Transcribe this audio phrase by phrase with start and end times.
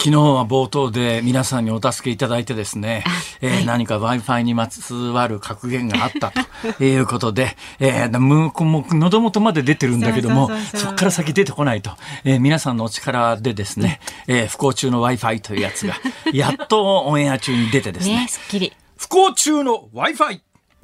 [0.00, 3.02] 昨日は冒頭で皆さんにお助けいただいてですね、
[3.40, 6.32] えーはい、何か Wi-Fi にまつわる格言があった
[6.76, 11.90] ということで、えー、もう喉元まで出てるんだけども、そこから先出てこないと、
[12.24, 13.98] えー、皆さんのお力でですね、
[14.28, 15.96] えー、不幸中の Wi-Fi というやつが、
[16.32, 18.72] やっとオンエア中に出てですね、ねすっきり。
[18.96, 20.40] 不幸中の Wi-Fi!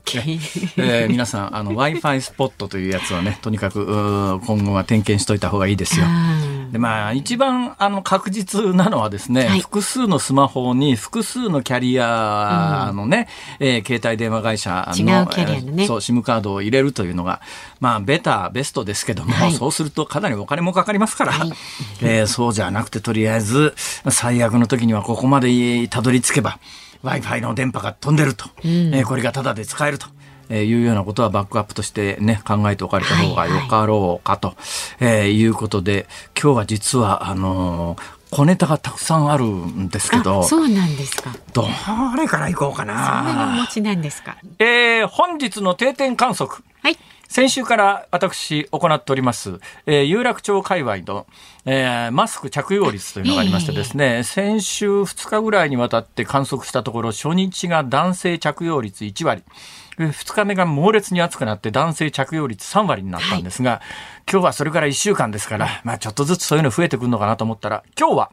[0.77, 6.07] えー、皆さんあの Wi-Fi スポットというやつはねとにかく今後は点検しといた方がいいですよ。
[6.71, 13.29] でまあ一番あの確実なのはですね、はい、複数のスマホに複数のキャリアのね、
[13.61, 17.41] うん、えー、携帯電話会社の違うキャリアのね、そう SIM カードを入れるというのが
[17.81, 21.53] まあベタベストですけども、はい、そうするとかなりお金もかかりますから、はい、
[22.03, 23.75] えー、そうじゃなくてとりあえず
[24.11, 26.59] 最悪の時にはここまでたどり着けば
[27.05, 30.07] Wi-Fi の電波が飛んでると、うん、えー、これがタダで使えると。
[30.51, 34.55] えー、いうようなことはバックアップとしてね、考えておかれた方がよかろうかと、は
[35.01, 36.07] いはい、えー、いうことで、
[36.39, 40.43] 今日は実は、あのー、小ネタがたくさんあるんですけど。
[40.43, 41.35] そうなんですか。
[41.55, 41.67] ど
[42.17, 43.23] れから行こうかな。
[43.23, 44.37] それがお持ちなんですか。
[44.59, 46.63] えー、本日の定点観測。
[46.83, 46.99] はい。
[47.29, 51.27] 先週から私行っております、えー、有楽町界隈の、
[51.65, 59.43] えー、マスク着用率というのがありましてですね、えー、先週2日ぐらいにわたって観測したところ、初日が男性着用率1割、
[59.99, 63.81] 2日目が猛烈に暑くなって男性着用率3割になったんですが、はい、
[64.31, 68.31] 今日はそれから1週間ですから、まあちょっとずつそういうの増えてくるのかなと思ったら、今日は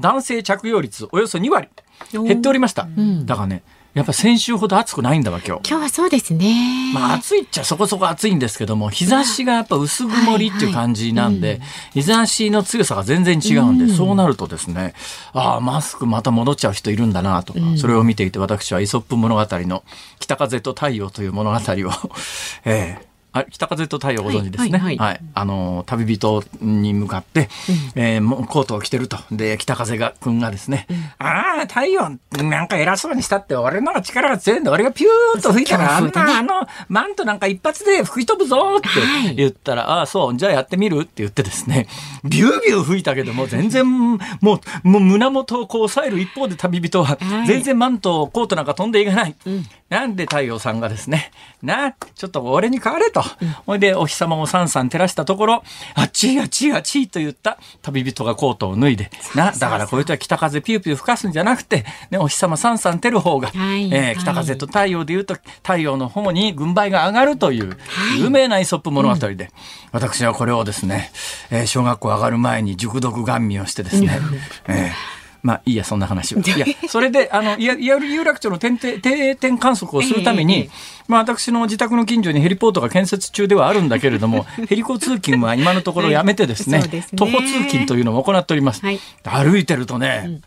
[0.00, 1.68] 男性着用率およそ2割
[2.12, 2.88] 減っておりました。
[3.24, 3.62] だからね、
[3.94, 5.68] やっぱ先週ほど暑くないんだわ今日。
[5.68, 6.92] 今日はそうですね。
[6.94, 11.60] まあ暑いっちゃそこそこ暑いんですけども、日差しがやっぱ薄曇りっていう感じなんで、
[11.94, 14.94] 日差しの強さが全然違うんで、うん、そうなるとですね、
[15.32, 19.82] ああ、マスクまた戻っちゃう人いるんだなと、うん、それを見ていて私はイソップ物語の
[20.20, 21.92] 北風と太陽という物語を、
[22.64, 24.78] ええあ北風と太陽ご存知ですね。
[24.78, 27.48] はい、はいはい、あの旅人に向かって、
[27.96, 29.18] うん、えー、もうコートを着てると。
[29.30, 34.72] で、北風が君がですね、うん、ああ、太陽なんか偉そうにしたって、俺の力が強いんだ。
[34.72, 41.86] 俺がピューッと吹いたら、あんな、あの、マントなんか一発で吹き飛ぶぞって言ったら、はい、ああ、そう、じゃあやってみるって言ってですね、
[42.24, 49.34] ビュービュー吹いたけども、全然、もう、もう胸元をこう押さえる一方で旅人は、全然マント、コートなんか飛んでいかない。
[49.46, 51.30] うん、なんで太陽さんがですね、
[51.62, 53.17] な、ちょっと俺に変われと。
[53.22, 55.62] ほ、いで、お日様をさんさん照らしたところ、
[55.94, 57.58] あっちいあっちいあっちいと言った。
[57.82, 67.76] 旅人がコートを脱いで、な、だからこういう人は北風ピューピュー吹かすんじゃなくて、ね、お日様さんさん照る方が、はい、えー、北風と太陽で言うと、太陽の方に軍配が上がるという、
[68.18, 69.48] 有名なイソップ物語で、はいうん、
[69.92, 71.10] 私はこれをですね、
[71.50, 74.18] えー、小学校上がる前に熟読願味をしてですね、
[74.66, 76.38] えーまあいいやそんな話を。
[76.38, 80.70] いや それであの有楽町の定定点観測をするために、えー、
[81.08, 88.84] まあ私の自宅の近所にヘリポートが建設中ではあるんだけれども ヘリコ通勤は今のところやめてですねはいすね、徒歩通勤というのを行っております。
[88.84, 90.40] はい、歩いてるとね、うん、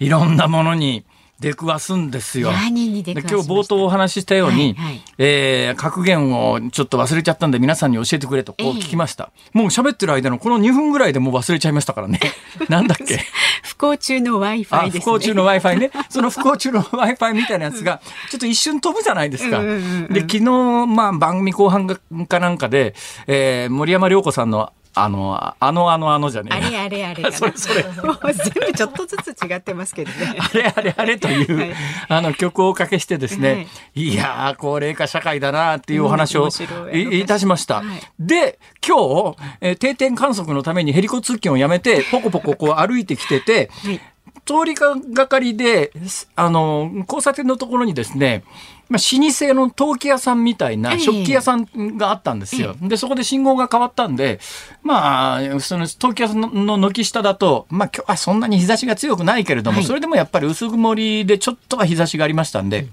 [0.00, 1.04] いろんなものに
[1.40, 2.50] 出くわすんですよ。
[2.50, 9.30] 今日冒頭お話ししたように、はいはい、えー、格言をちょっと忘れちゃったんで皆さんに教えてくれとこう聞きました。
[9.54, 12.18] えー、もう喋ってる間のこの2分ぐらいでもう忘れちゃいましたからね。
[12.68, 13.20] なんだっけ？
[13.62, 15.90] 不幸中の Wi-Fi です、ね、不幸中の Wi-Fi ね。
[16.08, 18.00] その不幸中の Wi-Fi みたいなやつが、
[18.30, 19.62] ちょっと一瞬飛ぶじゃないですか。
[19.62, 20.42] で、昨日、
[20.86, 21.86] まあ番組後半
[22.26, 22.96] かなんかで、
[23.28, 24.72] えー、森山良子さんの
[25.02, 27.82] あの、あのあのあのじゃねあれあれあれそれ それ。
[27.82, 30.36] 全部ちょっとずつ違ってますけどね。
[30.38, 31.74] あれあれあれという、はい、
[32.08, 33.56] あの曲をおかけしてですね、は
[33.94, 36.48] い、いやー、高齢化社会だなっていうお話を
[36.92, 37.76] い,、たしました。
[37.76, 37.86] はい、
[38.18, 44.00] で、今日、えー、定点観測のためにヘリコ通勤をやめて、ポコポコこう歩いてきてて、はい
[44.48, 45.92] 通りがかりで、
[46.34, 48.44] あの、交差点のところにですね、
[48.88, 52.74] まあ、老舗の陶器屋さんみたいな食器屋さんがあったんですよ。
[52.80, 54.40] で、そこで信号が変わったんで、
[54.82, 62.88] まあ、その陶器屋さんの軒下だと、まあ今日はそんなに日差しが強くないけれども、はい、それでもやっぱり薄曇りでちょっとは日差しがありましたんで、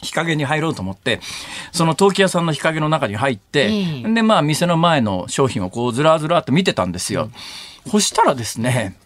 [0.00, 1.20] 日陰に入ろうと思って、
[1.72, 7.30] その陶器屋さんの日陰の中に入って、で、まあ店の前の商品をこうずらずらっと見てたんですよ。
[7.90, 8.96] そしたらですね、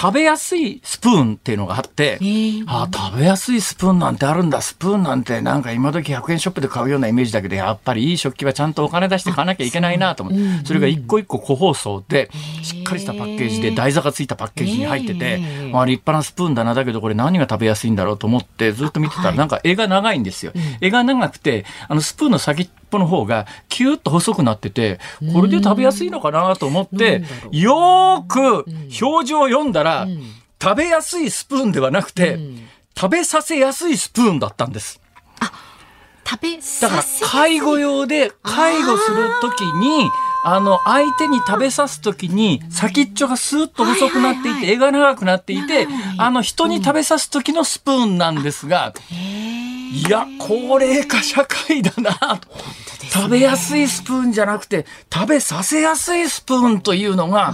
[0.00, 2.20] 食べやすいスプーンっていうのがあって、
[2.68, 4.60] あ食べやすいスプーンなんてあるんだ。
[4.60, 12.30] スプーンなんてなんか今時100円ショップで買うようなイメージだけど、やっぱりいい食器はちゃんとお金出して買わなきゃいけないなと思って、それが一個一個個包装で、
[12.62, 16.74] しっかりしたパッケージで台座がついたパッケージに入っててへ、ーあ立派なスプーンだな。
[16.74, 20.52] だけどこれ何が食べやすいんだろうと思ってずっと見てたら、なんか絵が長いんですよ。
[20.80, 24.98] 絵が長くて、あのスプーンの先っぽの方がキューッと細くなってて、
[25.32, 28.64] これで食べやすいのかなと思って、よーく
[29.02, 30.06] 表情を読んだら、
[30.60, 32.38] 食べやすいスプーンではなくて、
[32.96, 35.00] 食べさせやすいスプーンだったんです。
[36.28, 40.10] 食べだから介護用で介護するときに、
[40.44, 45.88] あの、相手に食べさすときに、先っちょがスーッと細くなっていて、絵が長くなっていて、
[46.18, 48.92] あの、人に食べさすときのスプーンなんですが、
[49.92, 52.48] いや、高齢化社会だなと。
[53.10, 57.52] 食べやすいスプーンじゃなくて、食べさせやすいスプーンというのが、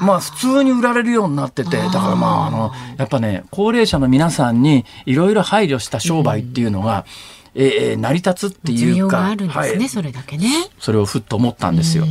[0.00, 7.04] まあ普通に売られるようになってて、だからまああの、やっぱね、高齢者の皆さんにいろいろ配慮した商売っていうのが、
[7.54, 10.48] えーえー成り立つって需いうか、要があるんですね、はいそれだけね。
[10.78, 12.04] それをふっと思ったんですよ。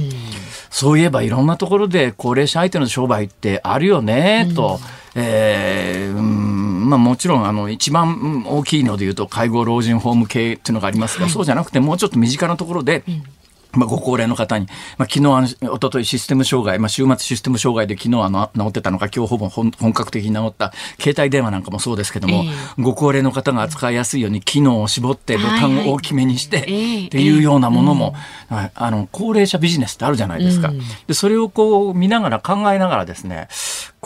[0.70, 4.80] そういえばいろんなところで高齢者相手の商売ってあるよね、と。
[5.16, 13.04] えーうんまあ、もちろんあの一番うん大きいので言うと介護老人ホーム系っていうのがありますが、そうじゃなくてもうちょっと身近なところで、
[13.74, 14.66] まあ、ご高齢の方に、
[14.98, 28.16] まあ、昨日あの、一昨日システム障害、まあ、週末システム障害で昨日あの、治ってたのか、今日ほぼ本本格的に治った、携帯電話なんかもそうですけども、えご高齢の方が扱いやすいように機能を絞ってボタンを大きめにして、はいはいっていうようなものも、
[28.50, 30.72] はいあの、高齢者ビジネスってあるじゃないですか。
[31.08, 33.48] で、それをこう見ながら考えながらですね、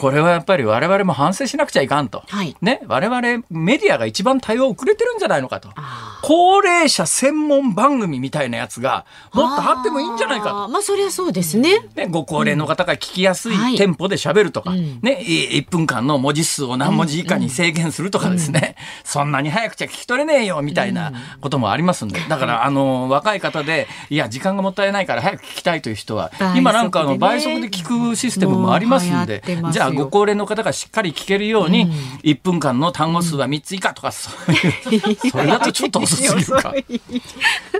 [0.02, 2.24] これはやっぱり我々も反省しなくちゃいかんと。
[2.26, 2.56] はい。
[2.60, 5.68] ね、我々メディアが一番対応遅れてるんじゃないのかと。
[6.22, 10.68] 高齢者専門番組みたいなやつがもっとあってもいいんじゃないかと。
[10.68, 11.86] まあそりゃそうですね。
[11.94, 13.76] ね、ご高齢の方が聞きやすいはい。
[13.76, 14.98] テンポで喋るとか、うん。
[15.02, 29.44] ね、い1分間の文字数を何文字以下に制限するとかですね、そんなに早くちゃ聞き取れねえよ、みたいなこともありますんで、だから、あの、若い方で、いや、時間がもったいないから早く聞きたいという人は今なんかあの、倍速で聞くシステムもありますんで。
[29.70, 31.90] じゃあ、ご高齢の方がしっかり聞けるように、
[32.22, 36.74] 1分間の単語数は3つ以下とか、 そういう、それだとちょっと遅すぎるか。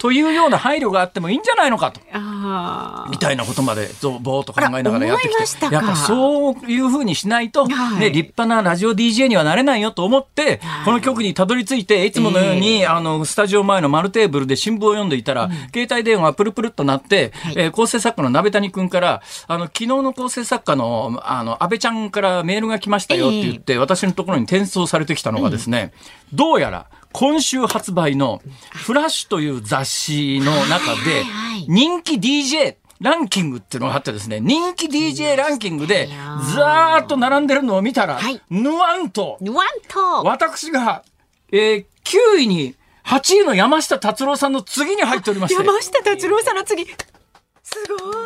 [0.01, 2.01] というような配慮があってもいいんじゃないのかと。
[2.13, 5.67] あみたいなことまでぞぼーっと考えながらやってきて。
[5.73, 8.01] やっぱそういうふうにしないと、はい。
[8.01, 10.85] ね、立派なラジオ DJ にはなれないよと思って、はい。
[10.85, 25.93] この曲にたどり着いていつものように、あのスタジオ前の丸テーブルで新聞を読んでいたら、携帯電話がプルプルっとなって、えー構成作家の鍋谷君からあの昨日の構成作家のあの安倍ちゃんからメールが来ましたよって言って、私のところに転送されてきたのがですね、
[26.33, 28.43] どうやら今週発売の
[28.73, 31.25] 「フラッシュ」という雑誌の中で
[31.69, 36.09] 人気 DJ ランキングっていうのがあってですね、人気 DJ ランキングで、
[36.55, 38.41] ざーっと並んでるのを見たら、はい。
[38.49, 40.23] ぬわんと、ーワンと。
[40.25, 41.03] 私が、
[41.51, 42.75] えー9位に、
[43.05, 46.85] 8位の山下達郎さんの次に入っておりまして、だ山下達郎さんの次。
[46.85, 46.93] す
[47.89, 48.25] ごい。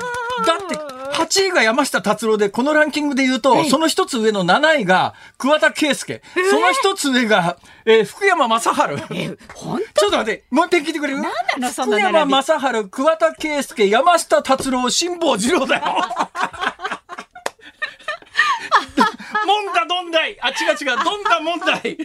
[0.65, 0.96] って、
[1.27, 3.71] 8位が山下達郎で、このランキングで言うと、はい。
[3.71, 8.69] その一つ上の7位が桑田佳祐、その一つ上が、えー福山雅治。
[9.13, 11.21] え、本ちょっと待って、もう一回聞いてくれる？
[11.21, 15.85] なんなのその福山雅治、桑田佳祐、山下達郎、辛坊治郎だよ。
[19.47, 20.37] もんだどんだい。
[20.41, 21.97] あ、違う違う、どんだ問題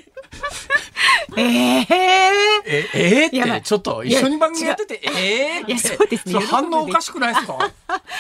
[1.38, 1.88] ええ
[2.66, 3.58] え、えー、やばい。
[3.60, 5.64] って、ちょっと一緒に番組やってて、えー？
[5.64, 5.72] って。
[5.72, 6.34] いやそうですね。
[6.40, 7.72] れ反応おかしくないですか？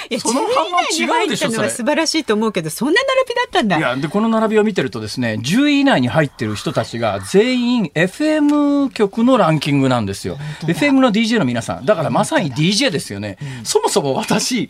[0.09, 3.77] いや、その反応違うでしょ10位以内に入ったのは素晴らしいと思うけど、そんな並びだったんだ。
[3.77, 10.37] いや、で、この並びを見てるとですね、10位以内に入ってる人たちが全員 FM 局のランキングなんですよ。
[10.63, 11.85] FM の DJ の皆さん。
[11.85, 13.37] だからまさに DJ ですよね。
[13.63, 14.69] そもそも私、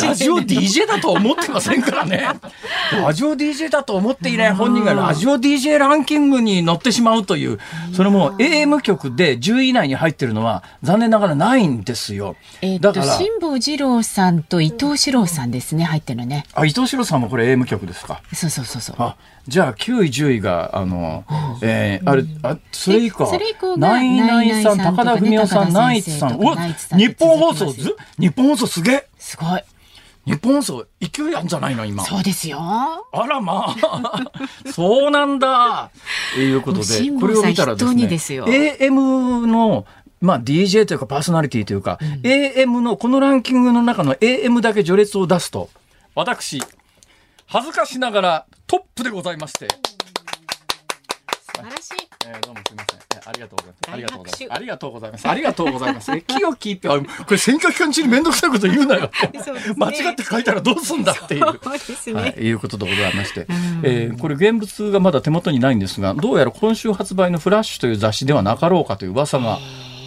[0.00, 2.28] ラジオ DJ だと思ってませんからね。
[2.92, 7.58] ラジオ DJ だと思っていない本人がラジオ DJ ランキングに乗ってしまうという、
[7.94, 12.36] それも AM 局で10位以内に入ってるのは残念ながらないんですよ。
[12.62, 16.44] えっと、だから、辛坊治郎さんと伊藤四郎さんですね、入ってるのね。
[16.54, 18.20] あ、伊藤四郎さんもこれ AM 局ですか？
[18.32, 18.96] そうそうそうそう。
[18.98, 21.24] あ、じゃあ9位、10位が、あの、
[21.62, 23.24] えー、あれ、あ、それ以降。
[23.24, 26.36] えそれ以降がナイナイさん、高田文夫さん、ナイツさん。
[26.38, 26.56] うわ
[26.96, 29.06] 日本放送ず、日本放送すげえ。
[29.18, 29.62] すごい。
[30.26, 32.04] 日本放送勢いあんじゃないの今。
[32.04, 32.58] そうですよ。
[32.60, 34.30] あらまあ、
[34.72, 35.90] そうなんだ。
[36.34, 39.86] ということで、これを見たらですね、ですよ AM の、
[40.20, 45.68] まあ DJ というかパーソナリティというか、AM のこのランキングの中の AM だけ序列を出すと、
[46.14, 46.62] 私、
[47.46, 52.03] 恥ずかしながらトップでございまして、素晴らしい。
[53.26, 53.90] ありがとうございます。
[53.90, 54.50] ありがとうございます。
[54.50, 55.28] ありがとうございます。
[55.28, 56.12] ありがとうございます。
[56.12, 56.96] え、清きって、こ
[57.30, 59.10] れ選挙期間中にめんどくさいこと言うなよ。
[59.76, 61.44] 間違って書いたらどうすんだっていう。
[61.44, 63.46] はい、いうことでございまして、
[63.82, 69.58] えー、これ現物がまだ手元にないんですが、どうやら今週発売のフラッシュという雑誌ではなかろうかという噂が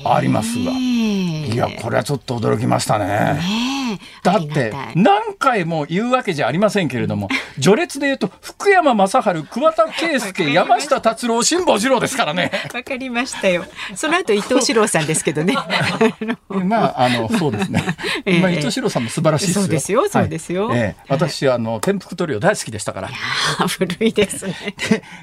[0.05, 0.71] ありますが。
[0.71, 3.76] いや、これはちょっと驚きましたね。
[3.91, 7.29] ねだって何回も言うわけじゃありませんけれども
[7.61, 12.51] 序列で言うと福山雅治桑田佳祐山下達郎辛坊治郎ですからね。
[12.73, 13.65] わかりましたよ。
[13.95, 15.55] その後伊藤四郎さんですけどね。
[16.49, 17.83] まああのそうですね、
[18.25, 23.09] えー、まあ伊藤四郎さんも素晴らしいそうですよそうですよ、はい、えー、私あの天福トリオ大好きでしたから。
[23.67, 24.55] 古いですね。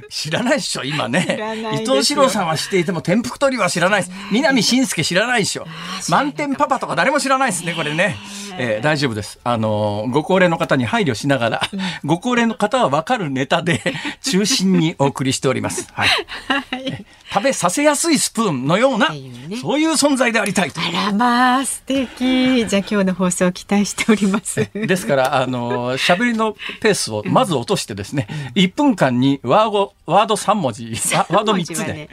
[0.09, 1.39] 知らないでしょ今ね。
[1.75, 4.13] 伊藤四郎さんは知っていても天福トリオは知らないです。
[4.31, 5.67] 南信介知らないでしょ。
[6.09, 8.17] 満点パパとか誰も知らないですねこれね
[8.59, 9.39] えー、大丈夫です。
[9.45, 11.61] あの、ご高齢の方に配慮しながら、
[12.05, 13.81] ご高齢の方は分かるネタで
[14.23, 15.89] 中心にお送りしております。
[15.93, 16.09] はい。
[16.49, 20.81] はい、食べさせやすいスプーンのような、ね、そういう存在でありたいと。
[20.81, 22.67] あらまあ、素敵。
[22.67, 24.69] じゃあ今日の放送を期待しております。
[24.73, 32.09] ですから、あの、喋りのペースをまず落としてですね、うん、1分間にワード、ワード3文字、ワード3つで。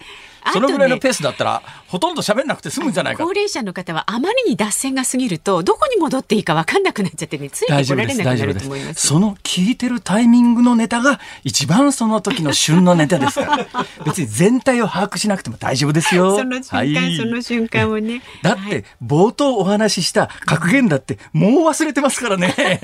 [0.54, 13.68] そのぐらいのペースだったら、ほとんど喋んなくて済むんじゃないか高齢者の方はあまりに脱線が過ぎるとどこに戻っていいか分かんなくなっちゃってねついてこられなくなると思いますその聞いてるタイミングのネタが一番その時の旬のネタですから
[14.06, 16.38] 別に全体を把握しなくても大丈夫ですよ。
[16.38, 18.22] その瞬間、はい、その瞬間をね。
[18.44, 22.54] だって冒頭お話しした格言だってもう忘れてますからね。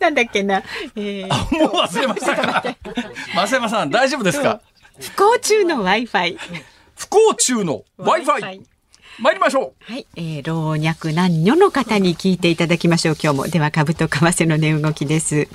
[0.00, 0.62] なんだっけな、
[0.96, 2.62] えー、もう忘れましたか？
[3.34, 4.60] 増山さん大丈夫ですか？
[4.98, 6.38] 不幸中の Wi-Fi。
[6.96, 8.60] 不幸中の Wi-Fi。
[9.20, 9.92] 参りましょう。
[9.92, 13.16] はい、えー、老若男女の方に聞いていただきましょう。
[13.22, 15.46] 今日もでは株と為替の値動きです。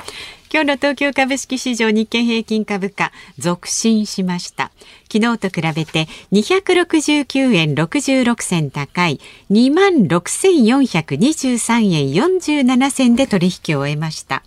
[0.52, 4.72] 今日の東京株式市場日経平均株価続伸しました。
[5.12, 9.20] 昨日と比べて269円66銭高い
[9.52, 14.42] 26,423円47銭で取引を終えました。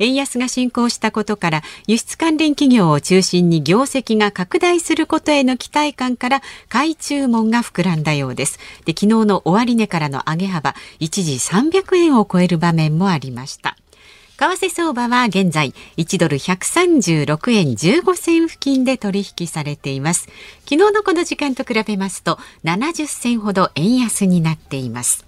[0.00, 8.58] 円安が進行したことから輸出関連企業を中心に業績が拡大することへの期待感から買い注文が膨らんだようです。
[8.84, 13.76] で昨日の終値からの上げ幅一時300円を超える場面もありました。
[14.38, 20.28] 為替相場は現在1ドル136円15銭付近で取引されています。
[20.64, 25.26] 昨日のこの時間と比べますと70銭ほど円安になっています。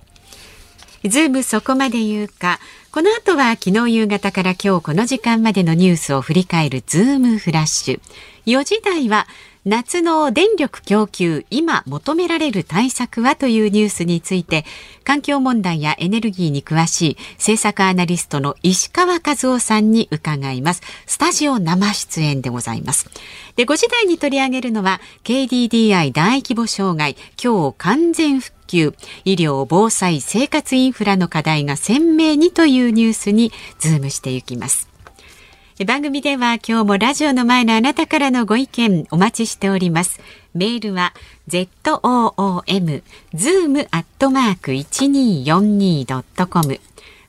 [1.04, 2.58] ズームそこまで言うか
[2.92, 8.00] この後は昨日夕方から今日この時間までのニュースを振り返るズームフラッシュ。
[8.44, 9.26] 4時台は
[9.64, 14.66] 夏の電力供給今求められる対策はというニュースについて
[15.04, 20.82] 環境問題やエネルギーに詳しい政策アナリストの石川和夫さんに伺います。
[21.06, 23.08] スタジオ生出演でございます。
[23.56, 28.94] で5時台に取り上げるのは KDDI 大規模障害今日完全復旧
[29.26, 34.88] 医療防災生活インフラの課題が鮮明にというニュースにズームしていきます。
[35.86, 40.20] 番組では今日もラジオの前のあなたからのご意見お待ちしております。
[40.54, 41.12] メールは
[41.48, 43.02] zoom
[43.34, 46.80] zoom アットマーク 1242.com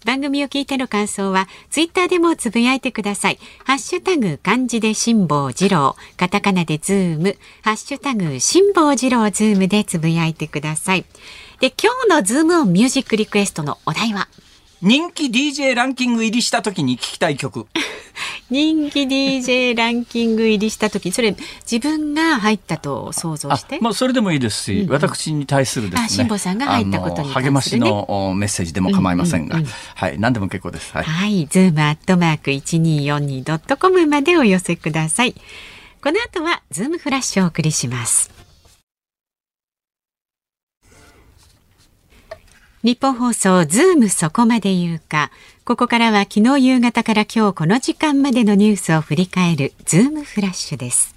[0.06, 3.40] 番組を聞いての感想はツイッターでもつぶやいてください。
[3.66, 11.06] ハッシュタグ漢字で辛坊治郎、カタカナでズーム、ハッシュタグ辛坊治郎ズームでつぶやいてください。
[11.60, 14.28] で、今日のズームオンミュージックリクエストのお題は？
[14.84, 17.68] 人気 DJ ランキング入りした時に聞きたい曲。
[18.52, 23.80] 人気 DJ ランキング入りした時それ自分が入ったと想像して？
[23.80, 26.10] まあそれでもいいですし、うんうん、私に対するですね。
[26.10, 29.62] 辛坊さんが入ったことに、ね、励ましのメッセージでも構いませんが、うん。
[29.62, 30.92] うんうん、はい何でも結構です。
[30.92, 35.34] はい、はい、ズームアットマーク一二四二ドットコムまでお寄せください。
[36.04, 38.43] この後はズームフラッシュをお送りします
[42.84, 45.32] ニッポン放送ズームそこまで言うか。
[45.64, 51.16] ここからは昨日夕方から今日この時間までのニュースを振り返るズームフラッシュです。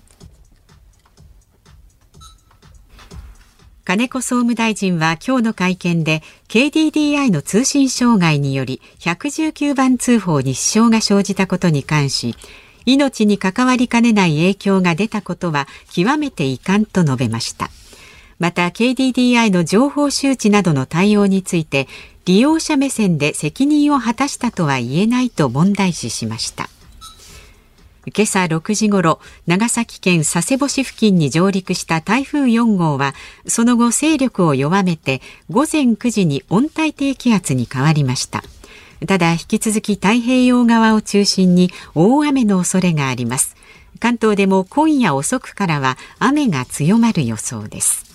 [3.84, 12.34] 金子総務大臣は今日の会見で KDDI の通信障害により119番通報に支障が生じたことに関し
[12.84, 17.70] 命に関わりかねない影響が出たことは極めて遺憾と述べました。
[18.38, 21.88] また KDDI の情報周知などの対応について
[22.26, 26.68] 利用者目線で責任を果たしたとは言えないと問題視しました。
[28.06, 33.14] 今朝6時ごろ長崎県佐世保市付近に上陸した台風4号は
[33.48, 38.44] その後勢力を弱めて午前9時に温帯低気圧に変わりました。
[39.06, 43.56] ただ引き続き太平洋側を中心に大雨の恐れがあります。
[43.98, 48.05] 関東でも今夜遅くからは雨が強まる予想です。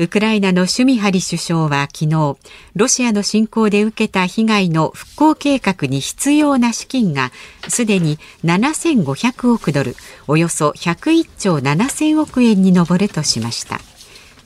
[0.00, 2.36] ウクライナのシュミハリ首相は昨日、
[2.76, 7.32] ロシアの侵攻で受けた被害の復興計画に必要な資金が
[7.66, 9.96] すでに7500億ドル、
[10.28, 13.80] およそ101兆7000億円に上るとしました。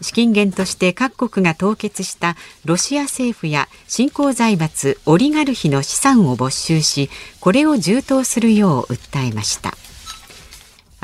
[0.01, 7.09] 資金源として各国が凍結したロシア政府や新興財閥オリガルヒの資産を没収し
[7.41, 9.75] これを充当するよう訴えました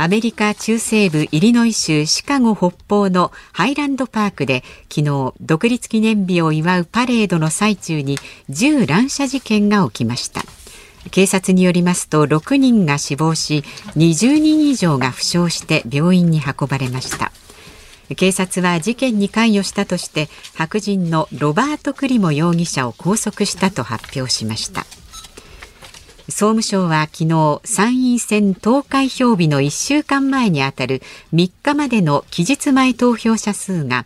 [0.01, 8.17] アメリカ中西部イリノイ州シカゴ北方のハイランドパークで昨日独立記念日を祝うパレードの最中に
[8.49, 10.43] 銃乱射事件が起きました。
[11.11, 13.65] 警察によりますと6人が死亡し
[13.97, 17.33] 20人以上が負傷して病院に運ばれました。
[18.15, 24.87] 警察は事件に関与したとして白人のロバート・クリモ容疑者を拘束したと発表しました。
[26.31, 31.01] 総務省は昨日参院選投開票日の1週間前にあたる
[31.33, 34.05] 3日までの期日前投票者数が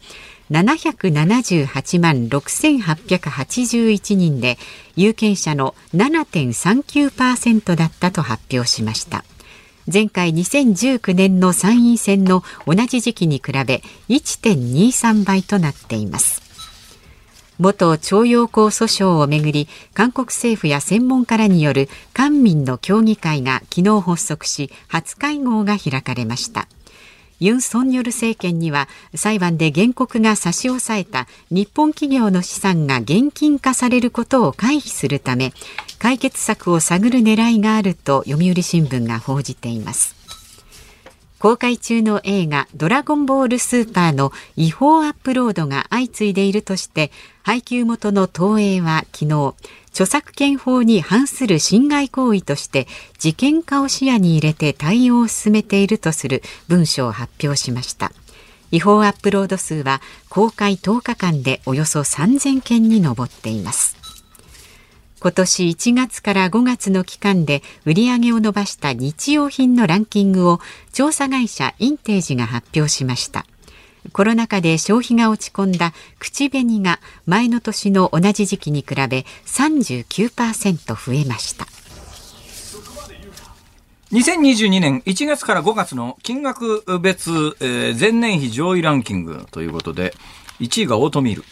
[0.53, 4.57] 778万6881人で
[4.95, 9.25] 有権者の7.39%だったと発表しました。
[9.93, 16.42] 前回2019年の参院選の同じ時期に比べ1.23倍となっています。
[17.63, 26.67] 元徴用工訴訟をめぐり韓国政府や専門家らによる官民の協議会が昨日発足し初会合が開かれました。
[27.39, 35.53] ユン・ソンニョル政権には裁判で原告が差し押さえた日本企業の資産が現金化されることを回避するため
[35.99, 40.22] 解決策を探る狙いがあると読売新聞が報じています。
[41.43, 47.11] 公開中の映画ドラゴンボールスーパーの違法アップロードが相次いでいるとして
[47.43, 49.57] 配給元の東映は昨日
[49.89, 52.87] 著作権法に反する侵害行為として
[53.19, 58.13] 事件化を視野に入れて対応を進めているとする文書を発表しました。
[58.71, 64.02] 違法アップロード数は公開10日間でおよそ3000件に上っています。
[65.23, 70.59] 今年1月から5月の期間で売り上げを伸ばした日用品のランキングを
[70.93, 73.47] 調査会社インテージが発表しました。
[74.13, 81.67] コロナ禍で消費が落ち込んだ口紅が前の年の同じ時期に比べ39%増えました。
[84.11, 90.15] 2022年1月から5月の金額別、えー、前年比上位ランキングということで
[90.59, 91.45] 1位がオートミール。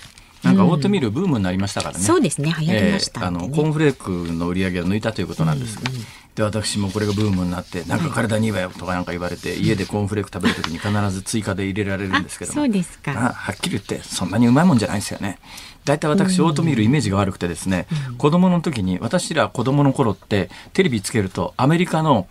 [0.42, 2.00] なんかオートミールブームになりましたからね。
[2.00, 5.79] うん、そうですね、流行りました、ね、あのコーンフレークの売り上げを抜いたということなんです。
[5.79, 6.07] うんうん。
[6.35, 13.12] で私もこれがブームになってなんか体にいいわよとかなんか言われて、家でコーンフレーク食べるときに必ず追加で入れられるんですけどそうですか。
[13.12, 15.38] はっきり言ってそんなにうまいもんじゃないんですよね。
[15.85, 22.29] 大体私オートミールイメージが悪くてですね、うん、子供の時に私ら子供の頃ってテレビつけるとアメリカの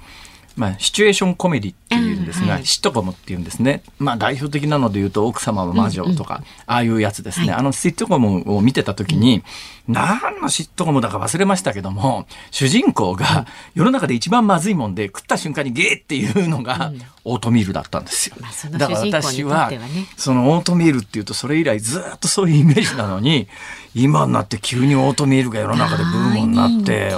[0.60, 3.82] まあ、シチュエーションコメディっていうんですが、はい、シットコムっていうんですね。
[3.98, 7.52] まあ、代表的なので言うと、奥様は魔女とか、うんうん、ああいうやつですね。
[7.52, 9.42] はい、あのシットコムを見てた時に、
[9.88, 16.92] うん、何のシットコムだか忘れましたけども、主人公が世の中で一番まずいもんで、食った瞬間にゲーっていうのが、
[17.24, 18.36] オートミールだったんですよ。
[18.42, 19.72] まあ、だから私は、
[20.18, 23.48] そのオートミールっていうと、それ以来ずっとそういうイメージなのに、
[23.96, 27.12] 今になって急にオートミールが世の中でブームになって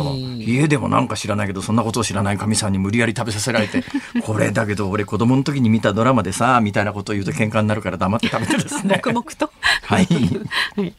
[0.46, 3.84] 家でもなんか知らないけどそんなことを知らないかみさんに無理やり食べさせられて
[4.24, 9.02] これだけど俺子供の時に見たドラマでさみたいなことを言うと喧嘩になるから黙って食べてですね。
[9.04, 9.52] 黙々と
[9.84, 10.94] はい、はい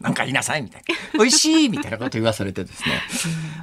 [0.00, 1.18] なんか言いなさいみたいな。
[1.18, 3.02] 美味しいみたいなこと言わされてですね。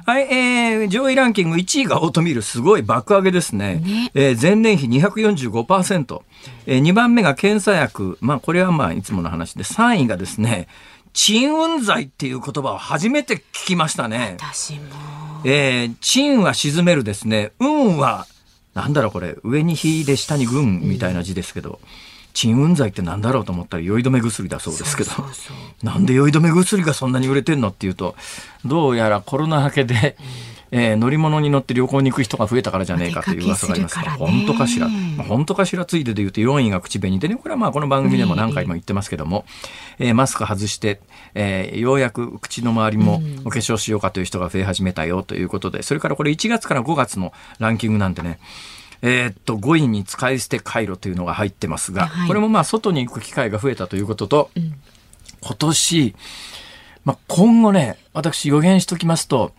[0.06, 3.82] はい、えー、上位ランキング1位がオートミール、すごい爆上げですね。
[3.84, 6.22] ねえー、前年比245%。
[6.66, 8.18] えー、2番目が検査薬。
[8.20, 10.68] まあ、これはまあ、いつもの話で、3位がですね、
[11.12, 14.36] 鎮雲剤っていう言葉を初めて聞きましたね。
[14.38, 15.17] 私も。
[15.44, 17.52] えー、鎮は沈めるですね。
[17.58, 18.26] 運は、
[18.74, 21.80] なんだろうこれ、上に火で下に軍みたいな字ですけど、
[22.34, 25.10] 鎮雲剤ってなんだろうと思ったら酔い止め薬だそうですけど、
[25.82, 28.14] なんで酔い止め薬がそんなに売れてんのっていうと、
[28.64, 39.44] どうやらコロナ明けで、うんえー、乗り物に乗って旅行に行く人が増えたからじゃねえかという噂がありますが、本当かしら、まあ、本当かしらついでで言うと4位が口紅でね、これはまあこの番組でも何回も言ってますけども、
[39.98, 41.00] えー、マスク外して、
[41.34, 48.38] えー、ようやく口の周りもお化粧しようかという人が増え始めたよということで、それからこれ1月から5月のランキングなんてね、
[49.02, 54.74] えー、っと5位に使い捨て回路というのが入ってますが、はい、これもまあ外に行く機会が増えたということと、うん、
[55.40, 56.14] 今年、
[57.04, 59.52] まあ、今後ね、私予言しときますと、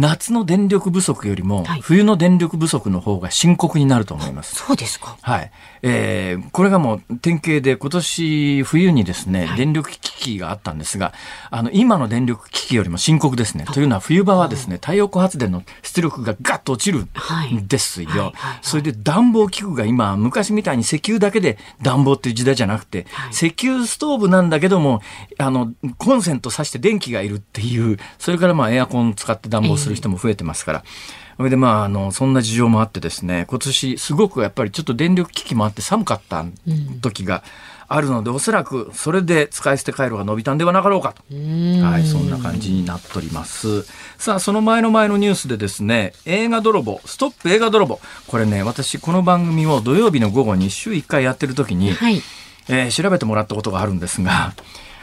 [0.00, 4.56] 夏の電力不足よりもはい冬の電力不足の方が深刻になると思います。
[4.56, 5.16] そうですか。
[5.22, 5.50] はい。
[5.82, 11.12] えーこれがもう典型で今年冬にですね、電力危機があったんですが、
[11.50, 13.64] あの、今の電力危機よりも深刻ですね。
[13.72, 18.08] というのは冬場はですね、太陽光発電の出力がガッと落ちるはいんですよ。
[18.08, 25.00] はいはいはいそれで暖房器具が今、昔みたいに石油だけで暖房っていう時代じゃなくて、石油ストーブなんだけども、
[25.38, 30.84] あの、コンセント挿して電気がいるっていう、それからまあエアコン使って暖房する人も増えてますから、
[31.36, 36.46] それでまあ、あの、そんな事情もあってですね、今年すごくやっぱりちょっと電力危機もあって寒かった
[37.02, 37.42] 時が
[37.88, 41.22] あるので、おそらくそれで使い捨て回路が伸びたんではなかろうかと。
[41.34, 43.82] はい、そんな感じになっております。
[44.18, 48.00] さあ、その前の前のニュースでですね、映画泥棒、ストップ映画泥棒。
[48.26, 52.22] これね、私この番組を土曜日の午後に週1回やってる時に、はい。
[52.68, 54.54] えー調べてもらったことがあるんですが、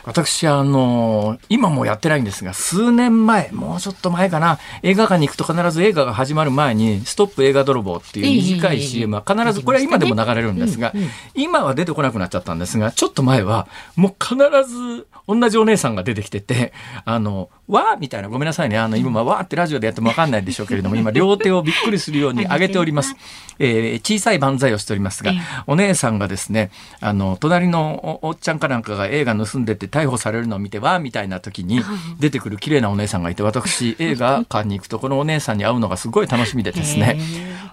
[0.05, 10.93] 私、あの今もやってないんですが、数年前、もうちょっと前かな、映画館に行くと必ず映画が始まる前に、ストップ映画泥棒っていう短い CM は必ず、これは今でも流れるんですが、
[11.33, 14.35] 今は出てこなくなっちゃったんですが、ちょっと前は、もう必
[14.69, 16.73] ず同じお姉さんが出てきてて、
[17.05, 23.15] あの、わーみたいな、ごめんなさいね、あの、今、わーってラジオでやってもわかんないでしょうけれども、今、両手をびっくりするように上げております。
[23.59, 31.79] えー小さい万歳をしておりますがええ、お姉さんがですね、あの、隣のおおっちゃんかなんかが映画盗んでって逮捕されるのを見て、わーみたいな時に
[32.19, 37.19] 出てくる綺麗なお姉さんがいて、私、 映画館に行くと、このお姉さんに会うのがすごい楽しみでですね、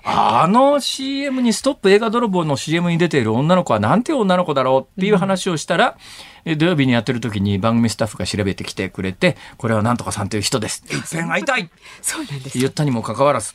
[0.05, 5.97] あの CM に、ストップ映画泥棒の CM に出ている女の子はなんていう女の子だろうっていう話をしたら、
[6.45, 10.85] え土曜日にやってる時に番組スタッフが調べてきてくれて、これはなんとかさんという人です。
[10.91, 11.71] 一遍会いたい。
[12.03, 12.59] そうなんです。
[12.59, 13.55] 言ったにもかかわらず、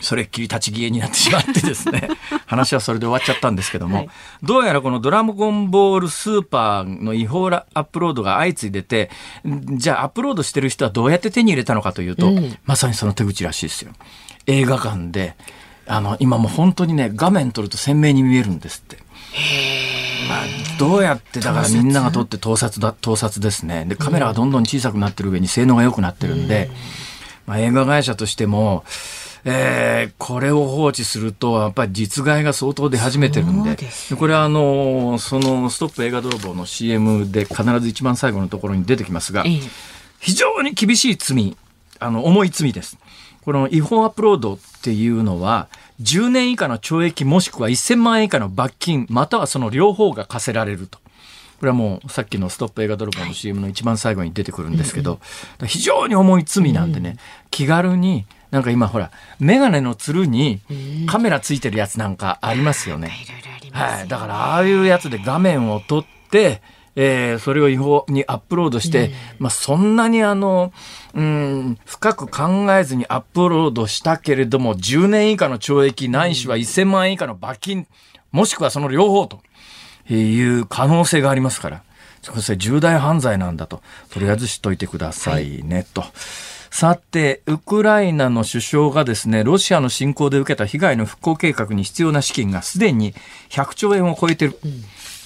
[0.00, 2.08] それっきり立ち消えになってしまってですね。
[2.46, 4.08] 話はそれで終わっちゃったんですけども、はい。
[4.42, 9.10] どうやらこの「ドラゴンボールスーパー」の違法アップロードが相次いでて
[9.46, 12.56] んじゃあアップロードしてる人はどうやって手に入れたのかというと、うん。
[12.64, 13.92] まさにその手口らしいですよ。
[14.46, 15.36] 映画館で
[15.86, 18.98] あの今もう本当にね画面撮ると鮮明に見えるんですって。
[20.28, 20.44] まあ、
[20.78, 23.84] どうやってだからみんなが撮って盗撮だ盗撮ですね。
[23.86, 26.70] でカメラがどんどん小さくなってる上に性能が良くなってるんで、
[27.46, 28.84] まあ、映画会社としても、
[29.44, 39.60] えーこれを放置するとやっぱり実害が相当出始めてるんででこれはあのその「ストップ映画泥棒」の CM で必ず一番最後のところに出てきますが、ええ
[40.20, 41.56] 非常に厳しい罪、
[41.98, 42.98] あの、重い罪です。
[43.42, 45.68] この違法アップロードっていうのは、
[46.02, 50.98] 10年以下の懲役もしくは1000万円以下の罰金、またはその両方が課せられると。
[51.60, 55.20] これはもうさっきのストップ映画泥棒の CM の一番最後に出てくるんですけど、
[55.66, 57.18] 非常に重い罪なんでね、
[57.50, 60.62] 気軽に、なんか今ほら、メガネのつるに
[61.06, 63.12] カメラついてるやつなんかありますよね。
[63.72, 66.62] はい、だからああいうやつで画面を撮って、
[66.96, 70.72] えーそれを違法にアップロードして、まあ、そんなにあの、
[71.14, 77.86] うん、深く考えずにアップロードしたけれども10年以下の懲役ないしは1000万円以下の罰金
[78.32, 79.40] もしくはその両方と
[80.14, 81.82] いう可能性がありますから
[82.22, 86.04] それ重大犯罪なんだととりあえず知っといてくださいね、と。
[86.70, 93.12] さて、ウクライナの首相がですね、ロシアの侵攻で受けた被害の復興計画に必要な資金がすでに
[93.50, 94.58] 100兆円を超えてる。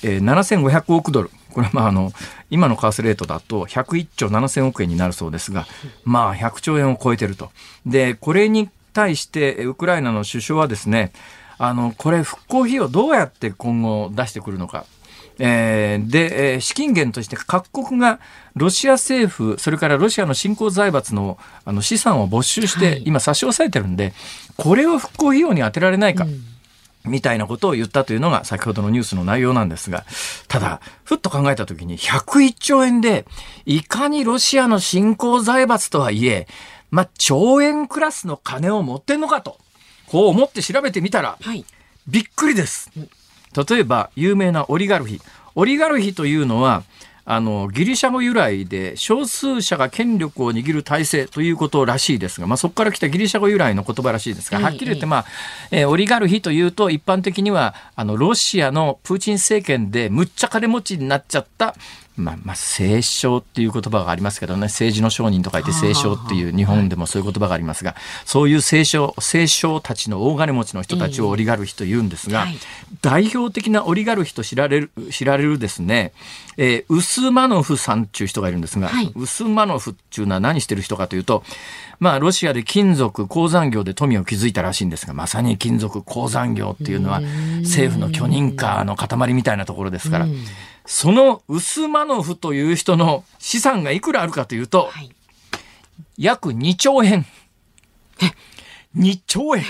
[0.03, 1.31] えー7500億ドル。
[1.53, 2.13] これはまああの、
[2.51, 5.67] 今の為替レートだと101兆7000億円になるそうですが、
[6.05, 7.51] まあ100兆円を超えてると。
[7.87, 11.13] で、これに対してえーウクライナの首相はですね、
[11.59, 14.85] あの、これ復興費用どうやって今後出してくるのか。
[15.39, 18.21] えーで、えー資金源として各国が
[18.55, 24.13] ロシア政府、それからロシアの新興財閥のあの資産を没収しはいて今差し押さえてるんで、
[24.57, 26.27] これを復興費用に充てられないか。
[27.07, 30.05] みたいなことを言ったというのが先ほどのニュースの内容なんですが、
[30.49, 33.27] ただ、ふっと考えたときに101兆円で、
[33.67, 36.49] いかにロシアの新興財閥とはいえ、
[36.91, 39.59] まあ、兆円クラスの金を持ってんのかと、
[40.07, 41.65] こう思って調べてみたら、はい。
[42.07, 42.91] びっくりです。
[43.69, 45.21] 例えば、有名なオリガルヒ。
[45.55, 46.83] オリガルヒというのは、
[47.27, 55.25] あの、ギリシャ語由来で少数者が権力を握る体制ということらしいですが、まあ、そこから来たギリシャ語由来の言葉らしいですが、ええはっきり言って、まあ、
[55.71, 61.75] えーオリガルヒというと、一般的には、あの、ロシアのプーチン政権でむっちゃ金持ちになっちゃった、
[62.17, 72.59] まあ、まあ、聖商っていう言葉がありますけどね、政治の商人と書いて聖商っていう、日本でもそういう言葉がありますが、そういう聖商、聖商たちの大金持ちの人たちをオリガルヒと言うんですが、はい。
[73.03, 76.13] 代表的なオリガルヒと知られる、知られるですね、
[76.57, 79.13] えーウスマノフさんっていう人がいるんですが、はい。
[79.17, 81.43] ウスマノフっていうのは何してる人かというと、
[81.99, 87.21] まあ、ロシアで金属、鉱山業で富を築いたらしいんですが、まさに金属、鉱山業っていうのは、
[87.63, 90.27] 政府の許認可の塊みたいなところですから、
[90.87, 95.11] そのウスマノフという人の資産がいくらあるかというと、はい。
[96.17, 97.27] 約2兆円。
[98.97, 99.65] 2兆円。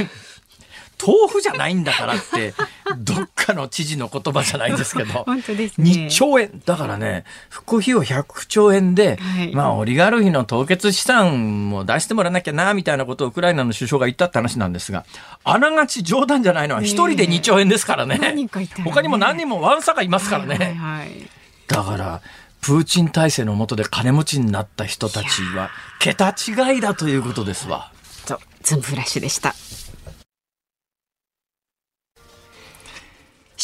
[1.07, 2.55] 豆腐じゃないんだからって、
[2.99, 5.25] どっかの知事の言葉じゃないんですけど。
[5.25, 5.91] 本当ですね。
[5.91, 6.63] 2兆円。
[6.65, 15.05] だからね、復興費用100兆円で、はいまあ、オリガルヒの凍結資産も出してもらわなきゃな、みたいなことをウクライナの首相が言ったって話なんですが、
[15.45, 18.19] あながち冗談じゃないのは一人で2兆円ですからね。
[18.21, 20.57] 何人かいたらね他にも何人もワンサがいますからね。
[20.57, 21.31] はいはいはい
[21.67, 22.21] だから、
[22.61, 27.93] プーチン体制の下で金持ちになった人たちは、桁違いだということですわ。
[28.27, 29.55] そうズームフラッシュでした。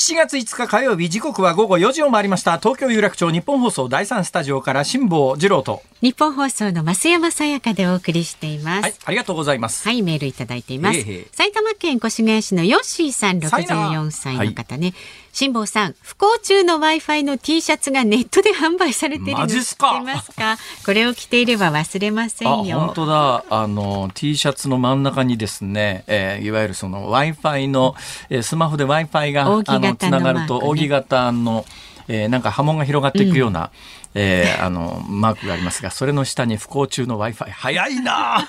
[0.01, 8.83] 7月5日火曜日時刻は午後4時を回りました東京有楽町日本放送第3スタジオから辛坊治郎と日本放送の増山さやかでお送りしています。
[8.83, 11.01] はいありがとうございます、はい、メールいただいています。
[11.01, 14.95] ええ埼玉県越谷市のヨッシーさん、さいな64歳の方ね。
[15.33, 20.59] 辛坊さん、不幸中の Wi-Fi の T シャツがネットで販売されているの知ってますか？
[20.85, 22.81] これを着ていれば忘れませあんよ。
[22.81, 23.45] 本当だ。
[23.49, 27.95] あの T シャツの真ん中にですね、えーいわゆるその w i f i の、
[28.29, 29.45] えースマホで w i f i があ
[29.79, 31.65] のつながると扇形の、
[32.09, 33.71] えーなんか波紋が広がっていくような、
[34.15, 38.45] えーあのマークがありますがそれの下に不幸中の w i f i 早いなあ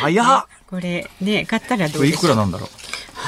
[0.00, 0.44] 早っ。
[0.68, 2.20] これね、買ったらどうでしょう？
[2.22, 2.68] くらなんだろう？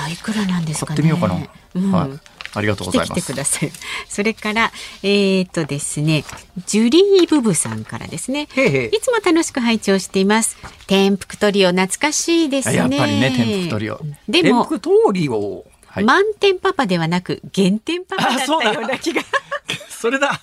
[0.03, 0.97] はい、いくらなんですかね。
[0.97, 1.35] 買ってみようかな、
[1.75, 2.21] うんはい
[2.53, 3.71] ありがとうございますください。
[4.09, 6.25] それから、えー、っとですね、
[6.67, 8.49] ジュリーブブさんからですね。
[8.57, 10.57] へいへいいつも楽しく拝聴しています。
[10.87, 12.75] 天福トリオ懐かしいですね。
[12.75, 19.23] やっぱりね天福トリオでも、天福トリオはい、満点パパではなく減点パパだったあそうだような気が。
[19.91, 20.41] それだ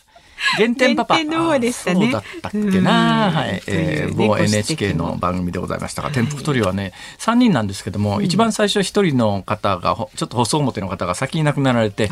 [0.58, 1.16] 原点パパ。
[1.16, 3.28] 原点の方でしたねあそうだったっけな。
[3.28, 3.62] うんはい。
[3.68, 12.10] えー、某 NHK の番組でございましたが、天福トリオはね、3人なんですけども、一番最初一人の方が、ほちょっと細表の方が先に亡くなられて、